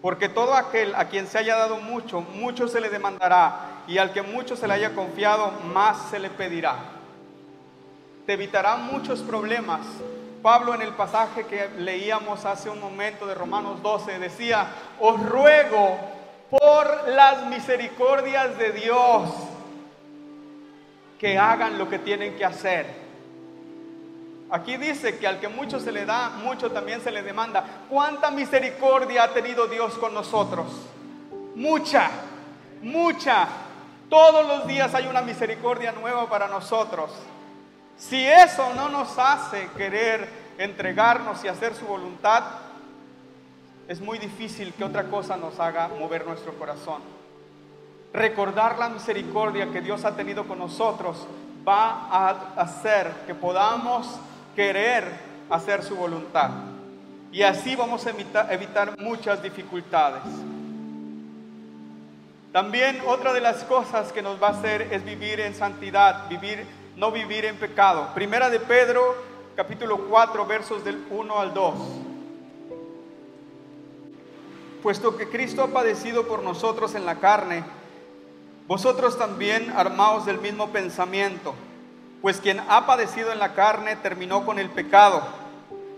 Porque 0.00 0.28
todo 0.28 0.54
aquel 0.54 0.94
a 0.94 1.06
quien 1.08 1.26
se 1.26 1.38
haya 1.38 1.56
dado 1.56 1.78
mucho, 1.78 2.20
mucho 2.20 2.68
se 2.68 2.80
le 2.80 2.90
demandará, 2.90 3.82
y 3.88 3.98
al 3.98 4.12
que 4.12 4.22
mucho 4.22 4.54
se 4.54 4.68
le 4.68 4.74
haya 4.74 4.94
confiado, 4.94 5.50
más 5.72 6.10
se 6.10 6.18
le 6.18 6.28
pedirá. 6.28 6.76
Te 8.26 8.34
evitará 8.34 8.76
muchos 8.76 9.20
problemas. 9.20 9.80
Pablo 10.42 10.74
en 10.74 10.82
el 10.82 10.92
pasaje 10.92 11.46
que 11.46 11.68
leíamos 11.78 12.44
hace 12.44 12.68
un 12.68 12.80
momento 12.80 13.26
de 13.26 13.34
Romanos 13.34 13.82
12 13.82 14.18
decía, 14.18 14.66
os 15.00 15.18
ruego 15.20 15.98
por 16.50 17.08
las 17.08 17.46
misericordias 17.46 18.58
de 18.58 18.72
Dios 18.72 19.30
que 21.18 21.38
hagan 21.38 21.78
lo 21.78 21.88
que 21.88 21.98
tienen 21.98 22.36
que 22.36 22.44
hacer 22.44 23.04
Aquí 24.54 24.76
dice 24.76 25.18
que 25.18 25.26
al 25.26 25.40
que 25.40 25.48
mucho 25.48 25.80
se 25.80 25.90
le 25.90 26.04
da, 26.04 26.28
mucho 26.28 26.70
también 26.70 27.00
se 27.00 27.10
le 27.10 27.22
demanda. 27.22 27.64
¿Cuánta 27.88 28.30
misericordia 28.30 29.24
ha 29.24 29.32
tenido 29.32 29.66
Dios 29.66 29.94
con 29.94 30.14
nosotros? 30.14 30.66
Mucha, 31.56 32.08
mucha. 32.80 33.48
Todos 34.08 34.46
los 34.46 34.66
días 34.66 34.94
hay 34.94 35.06
una 35.06 35.22
misericordia 35.22 35.90
nueva 35.90 36.28
para 36.28 36.46
nosotros. 36.46 37.10
Si 37.98 38.26
eso 38.26 38.74
no 38.74 38.88
nos 38.88 39.18
hace 39.18 39.68
querer 39.76 40.28
entregarnos 40.58 41.44
y 41.44 41.48
hacer 41.48 41.74
su 41.74 41.86
voluntad, 41.86 42.44
es 43.88 44.00
muy 44.00 44.18
difícil 44.18 44.72
que 44.72 44.84
otra 44.84 45.04
cosa 45.04 45.36
nos 45.36 45.60
haga 45.60 45.88
mover 45.88 46.26
nuestro 46.26 46.54
corazón. 46.54 47.02
Recordar 48.12 48.78
la 48.78 48.88
misericordia 48.88 49.70
que 49.70 49.80
Dios 49.80 50.04
ha 50.04 50.14
tenido 50.14 50.46
con 50.46 50.58
nosotros 50.58 51.26
va 51.66 52.08
a 52.10 52.30
hacer 52.56 53.10
que 53.26 53.34
podamos 53.34 54.08
querer 54.54 55.04
hacer 55.50 55.82
su 55.82 55.96
voluntad. 55.96 56.50
Y 57.32 57.42
así 57.42 57.74
vamos 57.74 58.06
a 58.06 58.10
evitar, 58.52 58.98
muchas 58.98 59.42
dificultades. 59.42 60.22
También 62.52 63.00
otra 63.06 63.32
de 63.32 63.40
las 63.40 63.64
cosas 63.64 64.12
que 64.12 64.22
nos 64.22 64.40
va 64.40 64.48
a 64.48 64.50
hacer 64.52 64.82
es 64.92 65.04
vivir 65.04 65.40
en 65.40 65.54
santidad, 65.54 66.28
vivir, 66.28 66.64
no 66.96 67.10
vivir 67.10 67.44
en 67.44 67.56
pecado. 67.56 68.08
Primera 68.14 68.50
de 68.50 68.60
Pedro, 68.60 69.16
capítulo 69.56 70.06
4, 70.08 70.46
versos 70.46 70.84
del 70.84 71.04
1 71.10 71.38
al 71.38 71.54
2. 71.54 71.74
Puesto 74.82 75.16
que 75.16 75.28
Cristo 75.28 75.62
ha 75.62 75.68
padecido 75.68 76.26
por 76.26 76.42
nosotros 76.42 76.94
en 76.94 77.06
la 77.06 77.16
carne, 77.16 77.64
vosotros 78.66 79.18
también 79.18 79.72
armaos 79.76 80.26
del 80.26 80.38
mismo 80.38 80.70
pensamiento 80.70 81.54
pues 82.24 82.40
quien 82.40 82.58
ha 82.70 82.86
padecido 82.86 83.32
en 83.32 83.38
la 83.38 83.52
carne 83.52 83.96
terminó 83.96 84.46
con 84.46 84.58
el 84.58 84.70
pecado, 84.70 85.22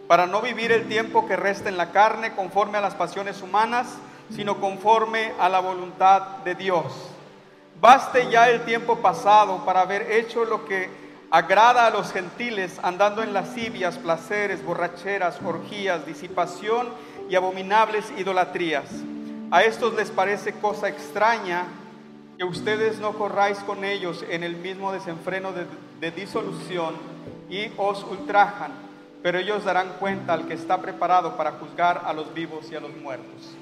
para 0.09 0.27
no 0.27 0.43
vivir 0.43 0.73
el 0.73 0.89
tiempo 0.89 1.29
que 1.29 1.37
resta 1.37 1.68
en 1.68 1.77
la 1.77 1.93
carne 1.93 2.35
conforme 2.35 2.79
a 2.79 2.81
las 2.81 2.97
pasiones 2.97 3.43
humanas, 3.43 3.87
sino 4.35 4.61
conforme 4.61 5.35
a 5.39 5.49
la 5.49 5.61
voluntad 5.61 6.39
de 6.39 6.57
Dios. 6.57 7.12
Baste 7.81 8.31
ya 8.31 8.49
el 8.49 8.64
tiempo 8.64 8.97
pasado 8.99 9.64
para 9.64 9.83
haber 9.83 10.11
hecho 10.11 10.45
lo 10.45 10.64
que 10.64 10.89
agrada 11.31 11.87
a 11.87 11.91
los 11.91 12.12
gentiles, 12.12 12.81
andando 12.83 13.22
en 13.22 13.35
lascivias, 13.35 13.99
placeres, 13.99 14.64
borracheras, 14.64 15.39
orgías, 15.45 16.07
disipación 16.07 16.89
y 17.29 17.35
abominables 17.35 18.11
idolatrías. 18.16 18.87
A 19.51 19.62
estos 19.62 19.95
les 19.95 20.11
parece 20.11 20.53
cosa 20.55 20.89
extraña 20.89 21.66
que 22.39 22.45
ustedes 22.45 22.99
no 22.99 23.12
corráis 23.12 23.59
con 23.59 23.85
ellos 23.85 24.24
en 24.29 24.43
el 24.43 24.57
mismo 24.57 24.93
desenfreno 24.93 25.53
de, 25.53 26.11
disolución 26.11 26.95
y 27.51 27.70
os 27.77 28.05
ultrajan, 28.05 28.72
pero 29.22 29.39
ellos 29.39 29.64
darán 29.64 29.95
cuenta 29.99 30.35
al 30.35 30.47
que 30.47 30.55
está 30.55 30.81
preparado 30.81 31.37
para 31.37 31.53
juzgar 31.53 32.03
a 32.05 32.12
los 32.12 32.33
vivos 32.33 32.70
y 32.70 32.74
a 32.74 32.81
los 32.81 32.95
muertos. 32.97 33.55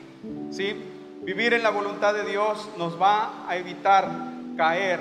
¿Sí? 0.50 0.93
Vivir 1.24 1.54
en 1.54 1.62
la 1.62 1.70
voluntad 1.70 2.12
de 2.12 2.22
Dios 2.24 2.68
nos 2.76 3.00
va 3.00 3.48
a 3.48 3.56
evitar 3.56 4.06
caer 4.58 5.00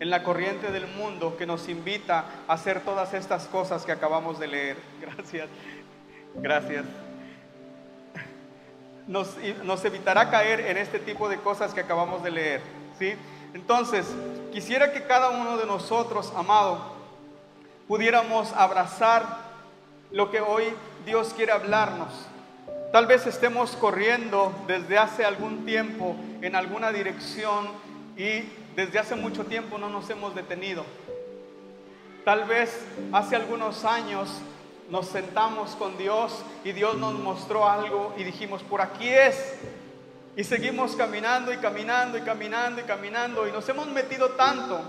en 0.00 0.08
la 0.08 0.22
corriente 0.22 0.72
del 0.72 0.86
mundo 0.86 1.36
que 1.36 1.44
nos 1.44 1.68
invita 1.68 2.24
a 2.48 2.54
hacer 2.54 2.80
todas 2.80 3.12
estas 3.12 3.48
cosas 3.48 3.84
que 3.84 3.92
acabamos 3.92 4.38
de 4.38 4.46
leer. 4.46 4.76
Gracias, 5.00 5.48
gracias. 6.34 6.86
nos, 9.06 9.36
nos 9.62 9.84
evitará 9.84 10.30
caer 10.30 10.60
en 10.60 10.78
este 10.78 10.98
tipo 10.98 11.28
de 11.28 11.36
cosas 11.36 11.74
que 11.74 11.80
acabamos 11.80 12.22
de 12.22 12.30
leer. 12.30 12.62
¿sí? 12.98 13.12
Entonces, 13.52 14.06
quisiera 14.52 14.90
que 14.92 15.04
cada 15.04 15.28
uno 15.28 15.58
de 15.58 15.66
nosotros, 15.66 16.32
amado, 16.34 16.94
pudiéramos 17.88 18.50
abrazar 18.54 19.26
lo 20.10 20.30
que 20.30 20.40
hoy 20.40 20.64
Dios 21.04 21.34
quiere 21.36 21.52
hablarnos. 21.52 22.31
Tal 22.92 23.06
vez 23.06 23.26
estemos 23.26 23.74
corriendo 23.76 24.52
desde 24.66 24.98
hace 24.98 25.24
algún 25.24 25.64
tiempo 25.64 26.14
en 26.42 26.54
alguna 26.54 26.92
dirección 26.92 27.68
y 28.18 28.42
desde 28.76 28.98
hace 28.98 29.14
mucho 29.14 29.46
tiempo 29.46 29.78
no 29.78 29.88
nos 29.88 30.10
hemos 30.10 30.34
detenido. 30.34 30.84
Tal 32.22 32.44
vez 32.44 32.84
hace 33.14 33.34
algunos 33.34 33.86
años 33.86 34.28
nos 34.90 35.06
sentamos 35.06 35.74
con 35.76 35.96
Dios 35.96 36.44
y 36.64 36.72
Dios 36.72 36.98
nos 36.98 37.14
mostró 37.14 37.66
algo 37.66 38.12
y 38.18 38.24
dijimos, 38.24 38.62
por 38.62 38.82
aquí 38.82 39.08
es. 39.08 39.54
Y 40.36 40.44
seguimos 40.44 40.94
caminando 40.94 41.50
y 41.50 41.56
caminando 41.56 42.18
y 42.18 42.20
caminando 42.20 42.82
y 42.82 42.84
caminando 42.84 43.48
y 43.48 43.52
nos 43.52 43.66
hemos 43.70 43.86
metido 43.86 44.32
tanto 44.32 44.82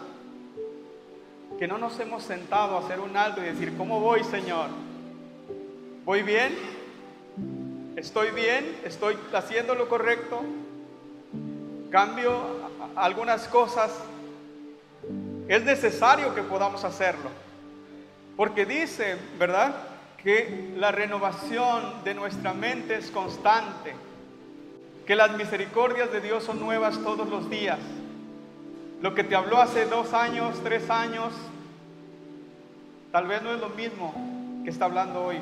que 1.58 1.70
no 1.70 1.78
nos 1.78 1.98
hemos 2.02 2.22
sentado 2.24 2.76
a 2.76 2.80
hacer 2.82 3.00
un 3.00 3.16
alto 3.16 3.40
y 3.40 3.46
decir, 3.46 3.78
¿cómo 3.78 4.02
voy, 4.02 4.26
Señor? 4.26 4.68
¿Voy 6.04 6.22
bien? 6.22 6.83
¿Estoy 7.96 8.32
bien? 8.32 8.80
¿Estoy 8.84 9.16
haciendo 9.34 9.76
lo 9.76 9.88
correcto? 9.88 10.42
¿Cambio 11.92 12.42
algunas 12.96 13.48
cosas? 13.48 13.92
Es 15.48 15.64
necesario 15.64 16.34
que 16.34 16.42
podamos 16.42 16.84
hacerlo. 16.84 17.30
Porque 18.36 18.66
dice, 18.66 19.16
¿verdad? 19.38 19.76
Que 20.18 20.74
la 20.76 20.92
renovación 20.92 22.04
de 22.04 22.16
nuestra 22.16 22.54
mente 22.56 22.96
es 22.96 23.12
constante. 23.12 23.94
Que 25.06 25.16
las 25.16 25.38
misericordias 25.38 26.12
de 26.12 26.20
Dios 26.20 26.44
son 26.44 26.60
nuevas 26.60 26.98
todos 27.04 27.30
los 27.30 27.48
días. 27.48 27.80
Lo 29.02 29.14
que 29.14 29.24
te 29.24 29.36
habló 29.36 29.62
hace 29.62 29.86
dos 29.86 30.14
años, 30.14 30.60
tres 30.64 30.90
años, 30.90 31.32
tal 33.12 33.28
vez 33.28 33.44
no 33.44 33.54
es 33.54 33.60
lo 33.60 33.70
mismo 33.70 34.16
que 34.64 34.72
está 34.72 34.86
hablando 34.86 35.26
hoy. 35.26 35.38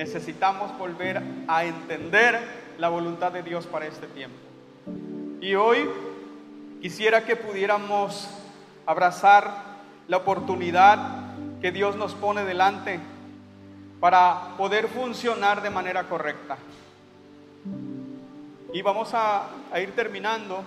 Necesitamos 0.00 0.78
volver 0.78 1.22
a 1.46 1.66
entender 1.66 2.40
la 2.78 2.88
voluntad 2.88 3.32
de 3.32 3.42
Dios 3.42 3.66
para 3.66 3.86
este 3.86 4.06
tiempo. 4.06 4.38
Y 5.42 5.54
hoy 5.56 5.90
quisiera 6.80 7.26
que 7.26 7.36
pudiéramos 7.36 8.26
abrazar 8.86 9.52
la 10.08 10.16
oportunidad 10.16 11.34
que 11.60 11.70
Dios 11.70 11.96
nos 11.96 12.14
pone 12.14 12.46
delante 12.46 12.98
para 14.00 14.56
poder 14.56 14.88
funcionar 14.88 15.60
de 15.60 15.68
manera 15.68 16.04
correcta. 16.04 16.56
Y 18.72 18.80
vamos 18.80 19.12
a, 19.12 19.50
a 19.70 19.80
ir 19.80 19.94
terminando. 19.94 20.64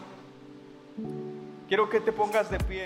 Quiero 1.68 1.90
que 1.90 2.02
te 2.02 2.12
pongas 2.12 2.52
de 2.52 2.60
pie. 2.60 2.86